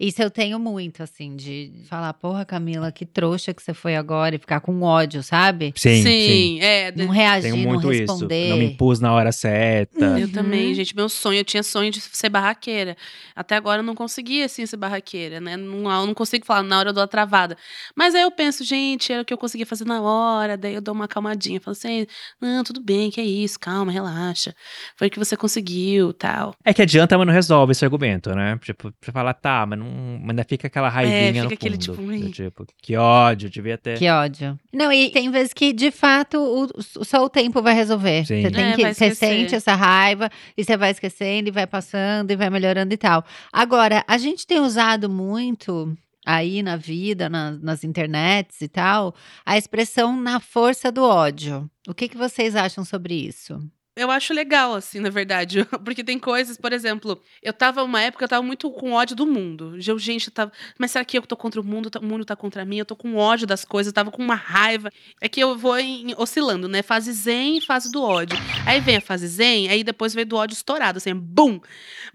[0.05, 4.35] Isso eu tenho muito, assim, de falar, porra, Camila, que trouxa que você foi agora
[4.35, 5.71] e ficar com ódio, sabe?
[5.77, 6.59] Sim, sim.
[6.59, 6.91] é.
[6.91, 8.01] de- Não reagir, Tenho não muito isso.
[8.11, 8.49] responder.
[8.49, 10.03] Não me impus na hora certa.
[10.19, 10.31] Eu Uhum.
[10.33, 10.93] também, gente.
[10.95, 12.97] Meu sonho, eu tinha sonho de ser barraqueira.
[13.35, 15.55] Até agora eu não consegui, assim, ser barraqueira, né?
[15.55, 17.55] Não, eu não consigo falar na hora eu dou a travada.
[17.95, 20.57] Mas aí eu penso, gente, era o que eu conseguia fazer na hora.
[20.57, 21.61] Daí eu dou uma calmadinha.
[21.61, 22.05] Falo assim,
[22.41, 24.53] não, tudo bem, que é isso, calma, relaxa.
[24.97, 26.53] Foi o que você conseguiu, tal.
[26.65, 28.59] É que adianta, mas não resolve esse argumento, né?
[28.61, 29.92] Tipo, você fala, tá, mas não.
[30.21, 31.81] Mas ainda fica aquela raivinha fica no aquele, fundo.
[31.83, 32.31] tipo, do "Ui".
[32.31, 33.97] tipo, que ódio, devia ter.
[33.97, 34.59] Que ódio.
[34.73, 38.25] Não, e tem vezes que, de fato, o, só o tempo vai resolver.
[38.25, 38.41] Sim.
[38.41, 38.93] Você tem É, que.
[38.93, 42.97] Você sente essa raiva e você vai esquecendo e vai passando e vai melhorando e
[42.97, 43.23] tal.
[43.51, 49.13] Agora, a gente tem usado muito aí na vida, na- nas internets e tal,
[49.45, 51.69] a expressão na força do ódio.
[51.87, 53.59] O que, que vocês acham sobre isso?
[53.95, 55.65] Eu acho legal, assim, na verdade.
[55.85, 59.25] Porque tem coisas, por exemplo, eu tava, uma época, eu tava muito com ódio do
[59.25, 59.77] mundo.
[59.85, 60.51] Eu, gente, eu tava.
[60.79, 61.91] Mas será que eu tô contra o mundo?
[62.01, 62.77] O mundo tá contra mim?
[62.79, 64.89] Eu tô com ódio das coisas, eu tava com uma raiva.
[65.21, 66.81] É que eu vou em- oscilando, né?
[66.81, 68.37] Fase zen e fase do ódio.
[68.65, 71.59] Aí vem a fase zen, aí depois vem do ódio estourado, assim, bum!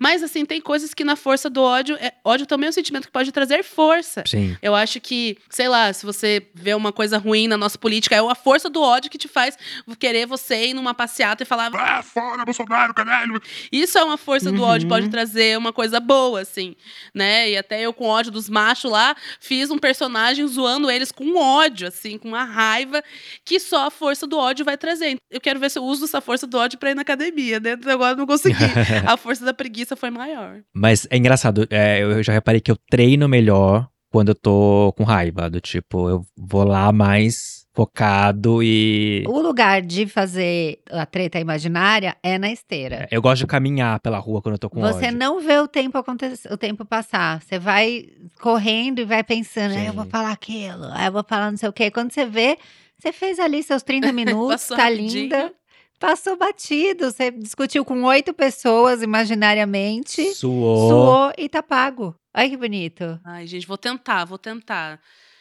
[0.01, 1.97] Mas, assim, tem coisas que na força do ódio.
[2.01, 4.25] É, ódio também é um sentimento que pode trazer força.
[4.27, 4.57] Sim.
[4.61, 8.19] Eu acho que, sei lá, se você vê uma coisa ruim na nossa política, é
[8.19, 9.57] a força do ódio que te faz
[9.99, 11.68] querer você ir numa passeata e falar.
[11.77, 13.41] Ah, fora, Bolsonaro, caralho.
[13.73, 14.89] Isso é uma força do ódio, Uhum.
[14.91, 16.75] pode trazer uma coisa boa, assim,
[17.15, 17.51] né?
[17.51, 21.89] E até eu, com ódio dos machos lá, fiz um personagem zoando eles com ódio,
[21.89, 23.03] assim, com uma raiva
[23.45, 25.17] que só a força do ódio vai trazer.
[25.31, 27.73] Eu quero ver se eu uso essa força do ódio pra ir na academia, né?
[27.73, 28.57] Até Agora eu não consegui.
[29.07, 30.61] a força da preguiça foi maior.
[30.75, 35.05] Mas é engraçado, é, eu já reparei que eu treino melhor quando eu tô com
[35.05, 35.51] raiva.
[35.51, 39.23] Do tipo, eu vou lá mais focado e.
[39.29, 43.07] O lugar de fazer a treta imaginária é na esteira.
[43.09, 45.17] Eu gosto de caminhar pela rua quando eu tô com Você ódio.
[45.17, 47.41] não vê o tempo acontecer, o tempo passar.
[47.41, 48.07] Você vai
[48.41, 51.69] correndo e vai pensando, ah, eu vou falar aquilo, ah, eu vou falar não sei
[51.69, 51.89] o quê.
[51.89, 52.59] Quando você vê,
[52.99, 55.23] você fez ali seus 30 minutos, tá rapidinho.
[55.23, 55.53] linda.
[56.01, 57.13] Passou batido.
[57.13, 60.89] Você discutiu com oito pessoas imaginariamente, Suou.
[60.89, 62.13] suou e tá pago.
[62.37, 63.21] Olha que bonito.
[63.25, 64.99] Ai, gente, vou tentar, vou tentar.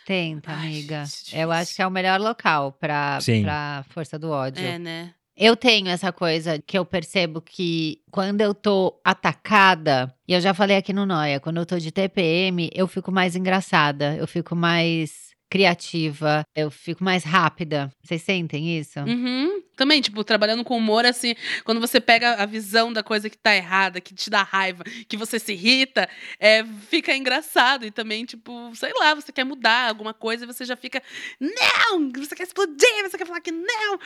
[0.08, 1.04] Tenta, Ai, amiga.
[1.04, 3.42] gente, Eu acho que é o melhor local pra, Sim.
[3.44, 4.66] pra força do ódio.
[4.66, 5.14] É, né?
[5.36, 10.54] Eu tenho essa coisa que eu percebo que quando eu tô atacada, e eu já
[10.54, 14.56] falei aqui no Noia, quando eu tô de TPM, eu fico mais engraçada, eu fico
[14.56, 17.92] mais criativa, eu fico mais rápida.
[18.04, 19.00] Vocês sentem isso?
[19.00, 19.62] Uhum.
[19.76, 23.56] Também, tipo, trabalhando com humor, assim, quando você pega a visão da coisa que tá
[23.56, 27.86] errada, que te dá raiva, que você se irrita, é, fica engraçado.
[27.86, 31.02] E também, tipo, sei lá, você quer mudar alguma coisa e você já fica,
[31.40, 32.12] não!
[32.18, 34.00] Você quer explodir, você quer falar que não!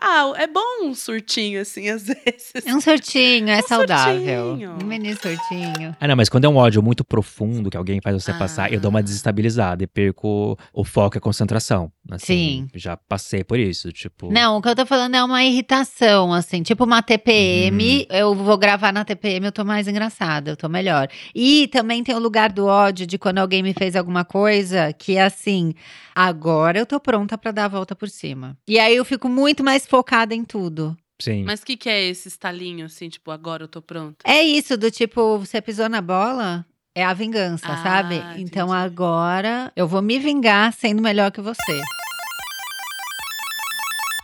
[0.00, 2.52] Ah, é bom um surtinho, assim, às vezes.
[2.64, 4.46] É um surtinho, é Um saudável.
[4.50, 4.78] surtinho.
[4.80, 5.96] Um mini surtinho.
[6.00, 8.78] Ah, não, mas quando é um ódio muito profundo que alguém faz você passar, eu
[8.78, 9.02] dou uma Ah.
[9.02, 11.92] desestabilizada e perco o foco e a concentração.
[12.10, 12.68] Assim, Sim.
[12.74, 14.32] Já passei por isso, tipo.
[14.32, 18.06] Não, o que eu tô falando é uma irritação, assim, tipo uma TPM.
[18.10, 21.08] Eu vou gravar na TPM, eu tô mais engraçada, eu tô melhor.
[21.34, 25.16] E também tem o lugar do ódio de quando alguém me fez alguma coisa que
[25.16, 25.74] é assim,
[26.14, 28.56] agora eu tô pronta pra dar a volta por cima.
[28.68, 30.96] E aí eu fico muito mais focada em tudo.
[31.18, 31.44] Sim.
[31.44, 34.18] Mas o que, que é esse estalinho, assim, tipo, agora eu tô pronta?
[34.24, 36.64] É isso, do tipo, você pisou na bola,
[36.96, 38.16] é a vingança, Ah, sabe?
[38.40, 38.84] Então entendi.
[38.84, 41.80] agora eu vou me vingar sendo melhor que você.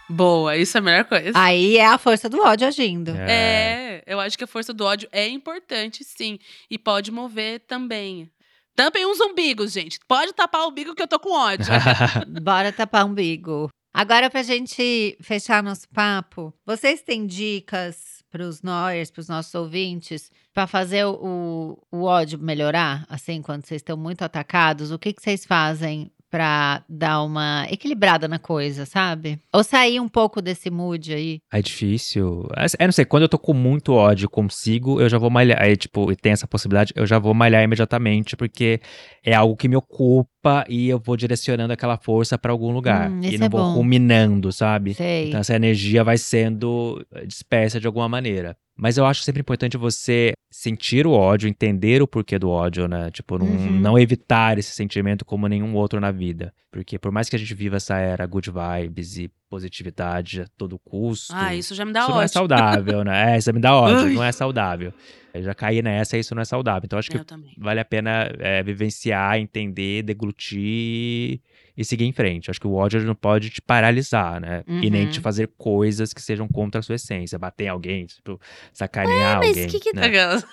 [0.08, 1.32] Boa, isso é a melhor coisa.
[1.34, 3.12] Aí é a força do ódio agindo.
[3.16, 6.38] É, eu acho que a força do ódio é importante, sim.
[6.70, 8.30] E pode mover também.
[8.74, 9.98] Tampem uns umbigos, gente.
[10.08, 11.66] Pode tapar o umbigo que eu tô com ódio.
[12.42, 13.68] Bora tapar o umbigo.
[13.94, 20.66] Agora, pra gente fechar nosso papo, vocês têm dicas pros nós, pros nossos ouvintes, pra
[20.66, 23.04] fazer o, o ódio melhorar?
[23.08, 28.26] Assim, quando vocês estão muito atacados, o que, que vocês fazem pra dar uma equilibrada
[28.26, 29.38] na coisa, sabe?
[29.52, 31.40] Ou sair um pouco desse mood aí?
[31.52, 32.48] É difícil.
[32.78, 35.60] É, não sei, quando eu tô com muito ódio consigo, eu já vou malhar.
[35.60, 38.80] Aí, tipo, e tem essa possibilidade, eu já vou malhar imediatamente, porque
[39.22, 43.10] é algo que me ocupa e eu vou direcionando aquela força pra algum lugar.
[43.10, 43.74] Hum, e não é vou bom.
[43.74, 44.94] ruminando, sabe?
[44.94, 45.28] Sei.
[45.28, 48.56] Então essa energia vai sendo dispersa de alguma maneira.
[48.76, 53.10] Mas eu acho sempre importante você sentir o ódio, entender o porquê do ódio, né?
[53.10, 53.80] Tipo, não, Uhum.
[53.80, 56.52] não evitar esse sentimento como nenhum outro na vida.
[56.70, 60.78] Porque por mais que a gente viva essa era good vibes e positividade a todo
[60.78, 61.32] custo.
[61.36, 62.32] Ah, isso já me dá isso não é ódio.
[62.32, 63.34] saudável, né?
[63.34, 64.92] É, isso me dá ódio, não é saudável.
[65.40, 66.82] Já caí nessa e isso não é saudável.
[66.84, 67.18] Então acho que
[67.56, 71.40] vale a pena é, vivenciar, entender, deglutir
[71.76, 72.50] e seguir em frente.
[72.50, 74.62] Acho que o ódio não pode te paralisar, né?
[74.68, 75.10] E nem Uhum.
[75.10, 77.38] te fazer coisas que sejam contra a sua essência.
[77.38, 78.38] Bater em alguém, tipo,
[78.72, 79.68] sacanear mas alguém.
[79.68, 80.04] que que né?
[80.06, 80.44] Aquelas.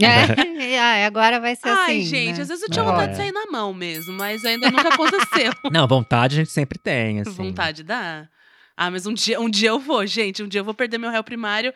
[0.00, 2.02] É, ai, agora vai ser Ai, assim.
[2.02, 2.42] gente, né?
[2.42, 3.10] às vezes eu tinha vontade é.
[3.12, 5.52] de sair na mão mesmo, mas ainda nunca aconteceu.
[5.70, 7.30] Não, vontade a gente sempre tem, assim.
[7.30, 8.28] Vontade dá.
[8.76, 10.42] Ah, mas um dia, um dia eu vou, gente.
[10.42, 11.72] Um dia eu vou perder meu réu primário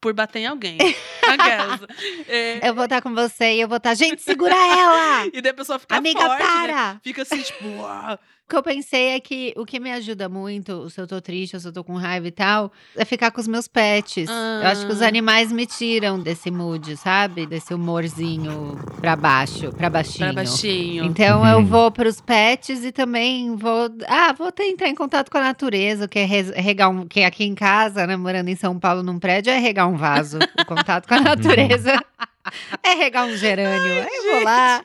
[0.00, 0.78] por bater em alguém.
[2.28, 3.94] É, Eu vou estar com você e eu vou estar.
[3.94, 5.26] Gente, segura ela!
[5.32, 6.48] e daí a pessoa fica Amiga, forte, né?
[6.48, 7.00] para!
[7.02, 8.18] Fica assim, tipo, uau.
[8.46, 11.54] O que eu pensei é que o que me ajuda muito, se eu tô triste,
[11.56, 14.28] ou se eu tô com raiva e tal, é ficar com os meus pets.
[14.28, 15.08] Eu acho que os Ah.
[15.08, 17.46] animais me tiram desse mood, sabe?
[17.46, 20.26] Desse humorzinho pra baixo, pra baixinho.
[20.34, 21.04] Pra baixinho.
[21.06, 21.64] Então eu Uhum.
[21.64, 23.88] vou pros pets e também vou.
[24.06, 27.08] Ah, vou ter, entrar em contato com a natureza, que é regar um.
[27.08, 30.38] Que aqui em casa, né, morando em São Paulo num prédio, é regar um vaso.
[30.60, 31.20] o contato com a
[31.80, 31.98] natureza.
[32.82, 34.02] É regar um gerânio.
[34.02, 34.82] Aí eu vou lá,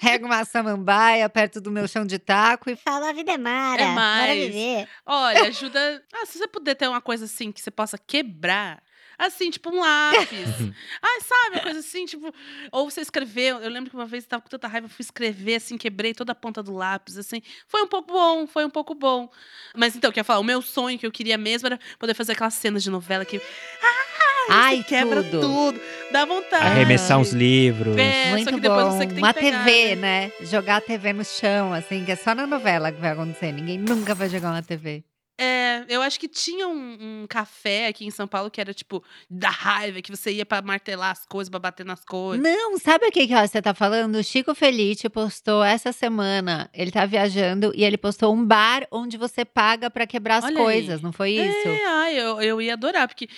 [0.00, 3.82] rego uma samambaia perto do meu chão de taco e Fala, a vida é mara.
[3.82, 4.46] É Bora mais.
[4.46, 4.88] viver.
[5.04, 6.02] Olha, ajuda.
[6.14, 8.82] Ah, se você puder ter uma coisa assim que você possa quebrar.
[9.18, 10.48] Assim, tipo um lápis.
[11.00, 11.56] ah, sabe?
[11.56, 12.34] Uma coisa assim, tipo.
[12.72, 13.52] Ou você escrever.
[13.62, 16.32] Eu lembro que uma vez eu tava com tanta raiva, fui escrever, assim, quebrei toda
[16.32, 17.40] a ponta do lápis, assim.
[17.68, 19.30] Foi um pouco bom, foi um pouco bom.
[19.76, 22.32] Mas então, eu queria falar, o meu sonho que eu queria mesmo era poder fazer
[22.32, 23.40] aquelas cenas de novela que.
[24.50, 25.40] Ai, você quebra tudo.
[25.40, 25.80] tudo.
[26.12, 26.66] Dá vontade.
[26.66, 27.96] Arremessar uns livros.
[27.96, 28.90] É, só Muito que depois bom.
[28.92, 30.32] você que tem Uma que pegar, TV, né?
[30.40, 30.46] né?
[30.46, 33.52] Jogar a TV no chão, assim, que é só na novela que vai acontecer.
[33.52, 35.04] Ninguém nunca vai jogar uma TV.
[35.38, 39.02] É, eu acho que tinha um, um café aqui em São Paulo que era tipo
[39.28, 42.42] da raiva, que você ia pra martelar as coisas, pra bater nas coisas.
[42.46, 44.16] Não, sabe o que, que você tá falando?
[44.16, 46.68] O Chico Felice postou essa semana.
[46.72, 50.52] Ele tá viajando e ele postou um bar onde você paga pra quebrar as Olha
[50.58, 50.62] aí.
[50.62, 51.68] coisas, não foi isso?
[51.68, 53.28] É, ai, eu, eu ia adorar, porque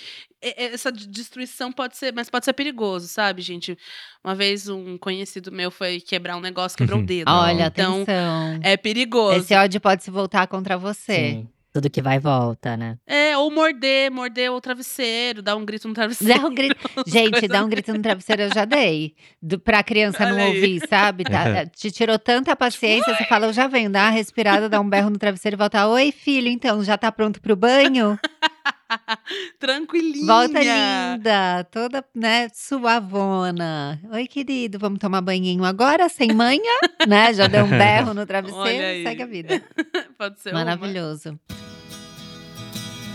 [0.41, 3.75] é- é- essa de- destruição pode ser, mas pode ser perigoso, sabe, gente?
[4.23, 7.29] Uma vez um conhecido meu foi quebrar um negócio, quebrou o dedo.
[7.31, 8.59] Olha, então atenção.
[8.61, 9.39] é perigoso.
[9.39, 11.15] Esse ódio pode se voltar contra você.
[11.15, 11.49] Sim.
[11.75, 12.97] Tudo que vai e volta, né?
[13.05, 16.41] É, ou morder, morder o travesseiro, dar um grito no travesseiro.
[16.41, 16.77] Dá um grito.
[17.05, 19.13] Gente, dá um grito no travesseiro eu já dei.
[19.41, 20.47] Do, pra criança não aí.
[20.47, 21.25] ouvir, sabe?
[21.25, 24.89] Tá- te tirou tanta paciência, você fala, eu já venho, dá uma respirada, dá um
[24.89, 25.85] berro no travesseiro e volta.
[25.85, 28.17] Oi, filho, então, já tá pronto pro banho?
[29.59, 30.25] Tranquilinha.
[30.25, 33.99] Volta linda, toda, né, suavona.
[34.11, 36.79] Oi, querido, vamos tomar banhinho agora, sem manha?
[37.07, 37.33] né?
[37.33, 39.63] Já deu um berro no travesseiro, segue a vida.
[40.17, 41.74] Pode ser uma.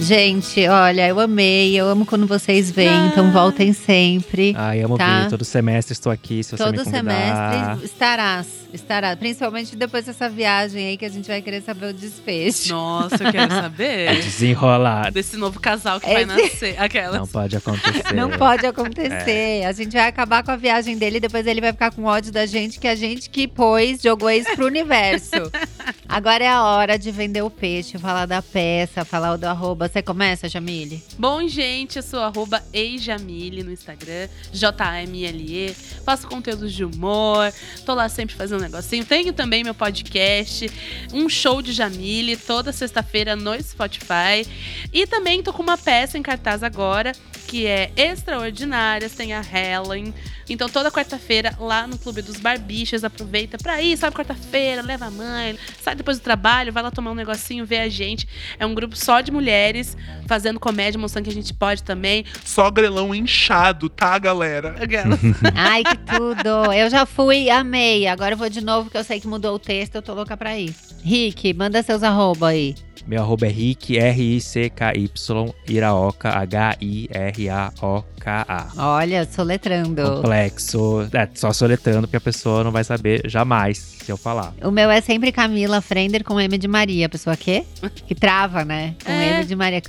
[0.01, 3.11] Gente, olha, eu amei, eu amo quando vocês vêm, Ah.
[3.13, 4.55] então voltem sempre.
[4.57, 5.23] Ai, amo Tá.
[5.23, 5.31] vir.
[5.31, 6.97] Todo semestre estou aqui, se você Todo me convidar.
[6.99, 9.15] semestre estarás, estará.
[9.15, 12.73] Principalmente depois dessa viagem aí que a gente vai querer saber o desfecho.
[12.73, 14.15] Nossa, eu quero É saber.
[14.23, 15.13] desenrolado.
[15.13, 16.75] Desse novo casal que vai Esse- nascer.
[16.81, 17.19] Aquela.
[17.19, 18.15] Não pode acontecer.
[18.15, 19.65] Não pode acontecer.
[19.67, 22.33] A gente vai acabar com a viagem dele e depois ele vai ficar com ódio
[22.33, 25.31] da gente, que a gente que pôs, jogou isso pro universo.
[26.09, 29.90] Agora é a hora de vender o peixe, falar da peça, falar do arroba.
[29.91, 31.03] Você começa, Jamile?
[31.19, 35.75] Bom, gente, eu sou arroba eijamile no Instagram, J-A-M-L-E.
[36.05, 37.53] Faço conteúdos de humor,
[37.85, 39.05] tô lá sempre fazendo um negocinho.
[39.05, 40.71] Tenho também meu podcast,
[41.13, 44.47] um show de Jamile, toda sexta-feira no Spotify.
[44.93, 47.11] E também tô com uma peça em cartaz agora,
[47.49, 50.15] que é Extraordinárias, tem a Helen.
[50.49, 55.11] Então toda quarta-feira lá no Clube dos Barbichas, aproveita pra ir, sabe, quarta-feira, leva a
[55.11, 58.29] mãe, sai depois do trabalho, vai lá tomar um negocinho, ver a gente.
[58.59, 59.80] É um grupo só de mulheres
[60.27, 62.25] fazendo comédia, mostrando que a gente pode também.
[62.45, 64.77] Só grelão inchado, tá, galera?
[65.55, 66.73] Ai, que tudo!
[66.73, 68.07] Eu já fui, amei.
[68.07, 70.37] Agora eu vou de novo, que eu sei que mudou o texto, eu tô louca
[70.37, 70.75] pra ir.
[71.03, 72.75] Rick, manda seus arroba aí.
[73.07, 76.29] Meu arroba é Rick, R-I-C-K-Y, Iraoka,
[77.41, 78.69] H-I-R-A-O-K-A.
[78.77, 80.03] Olha, soletrando.
[80.17, 81.09] Complexo.
[81.13, 84.55] É, só soletrando, porque a pessoa não vai saber jamais se eu falar.
[84.63, 87.09] O meu é sempre Camila Frender com M de Maria.
[87.09, 87.65] Pessoa quê?
[88.07, 88.95] Que trava, né?
[89.05, 89.39] Com É.
[89.41, 89.81] M de Maria.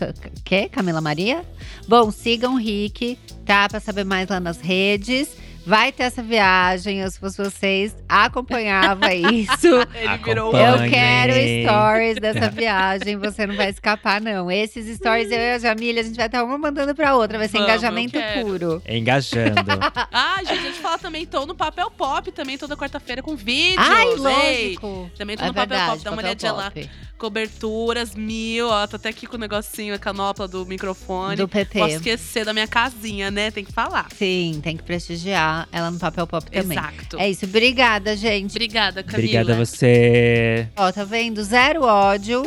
[0.43, 0.69] Quê?
[0.69, 1.43] Camila Maria?
[1.87, 3.67] Bom, sigam o Rick, tá?
[3.69, 5.29] Pra saber mais lá nas redes.
[5.65, 9.67] Vai ter essa viagem, eu, se fosse vocês, acompanhava isso.
[9.93, 14.49] Ele virou Eu quero stories dessa viagem, você não vai escapar, não.
[14.49, 17.37] Esses stories, eu e a Jamília, a gente vai estar uma mandando pra outra.
[17.37, 18.81] Vai ser Vamos, engajamento puro.
[18.87, 19.61] Engajando.
[20.11, 23.77] Ah, gente, a gente fala também, tô no Papel Pop também toda quarta-feira com vídeos.
[23.77, 24.15] Ai, ei.
[24.17, 25.11] lógico.
[25.17, 26.73] Também tô É no Papel verdade, Pop, dá uma papel olhadinha lá.
[27.21, 31.35] Coberturas, mil, ó, tô até aqui com o negocinho, a canopla do microfone.
[31.35, 31.77] Do PT.
[31.77, 33.51] Posso esquecer da minha casinha, né?
[33.51, 34.07] Tem que falar.
[34.11, 36.75] Sim, tem que prestigiar ela no papel pop também.
[36.75, 37.19] Exato.
[37.19, 38.49] É isso, obrigada, gente.
[38.49, 39.19] Obrigada, Camila.
[39.19, 40.67] Obrigada a você.
[40.75, 41.43] Ó, tá vendo?
[41.43, 42.41] Zero ódio.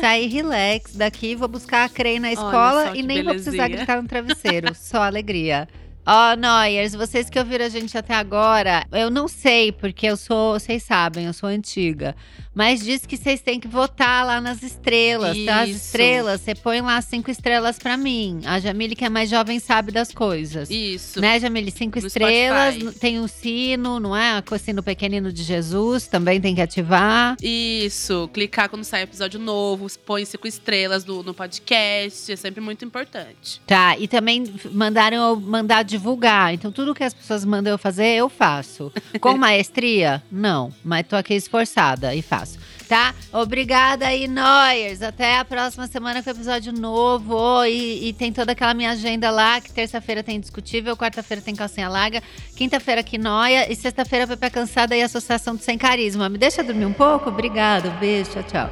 [0.00, 3.76] Sair relax daqui, vou buscar a Crei na escola e nem vou precisar belezinha.
[3.76, 4.72] gritar no travesseiro.
[4.80, 5.68] só alegria.
[6.06, 10.52] Ó, Noyers, vocês que ouviram a gente até agora, eu não sei, porque eu sou,
[10.52, 12.14] vocês sabem, eu sou antiga.
[12.54, 15.62] Mas diz que vocês têm que votar lá nas estrelas, tá?
[15.62, 15.86] As Isso.
[15.86, 18.40] estrelas, você põe lá cinco estrelas pra mim.
[18.44, 20.70] A Jamile, que é mais jovem, sabe das coisas.
[20.70, 21.20] Isso.
[21.20, 21.70] Né, Jamile?
[21.70, 22.98] Cinco No estrelas, Spotify.
[23.00, 24.42] tem um sino, não é?
[24.48, 27.36] O sino pequenino de Jesus, também tem que ativar.
[27.42, 28.30] Isso.
[28.32, 32.30] Clicar quando sai episódio novo, põe cinco estrelas do, no podcast.
[32.32, 33.60] É sempre muito importante.
[33.66, 36.54] Tá, e também mandaram eu mandar divulgar.
[36.54, 38.92] Então, tudo que as pessoas mandam eu fazer, eu faço.
[39.20, 40.22] Com maestria?
[40.30, 42.43] Não, mas tô aqui esforçada e faço.
[42.88, 43.14] Tá?
[43.32, 45.02] Obrigada aí, Noyers.
[45.02, 47.64] Até a próxima semana com episódio novo.
[47.64, 51.88] E, e tem toda aquela minha agenda lá, que terça-feira tem discutível, quarta-feira tem calcinha
[51.88, 52.22] larga,
[52.54, 56.28] quinta-feira quinoia e sexta-feira Pepe Cansada e Associação do Sem Carisma.
[56.28, 57.30] Me deixa dormir um pouco?
[57.30, 58.70] Obrigada, beijo, tchau, tchau.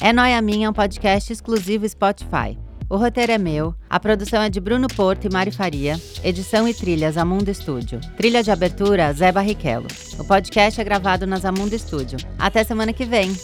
[0.00, 2.58] É Noia Minha um podcast exclusivo Spotify.
[2.88, 6.74] O roteiro é meu, a produção é de Bruno Porto e Mari Faria, edição e
[6.74, 7.98] trilhas Amundo Estúdio.
[8.16, 9.86] Trilha de abertura Zé Barrichello.
[10.18, 12.18] O podcast é gravado na Amundo Estúdio.
[12.38, 13.34] Até semana que vem.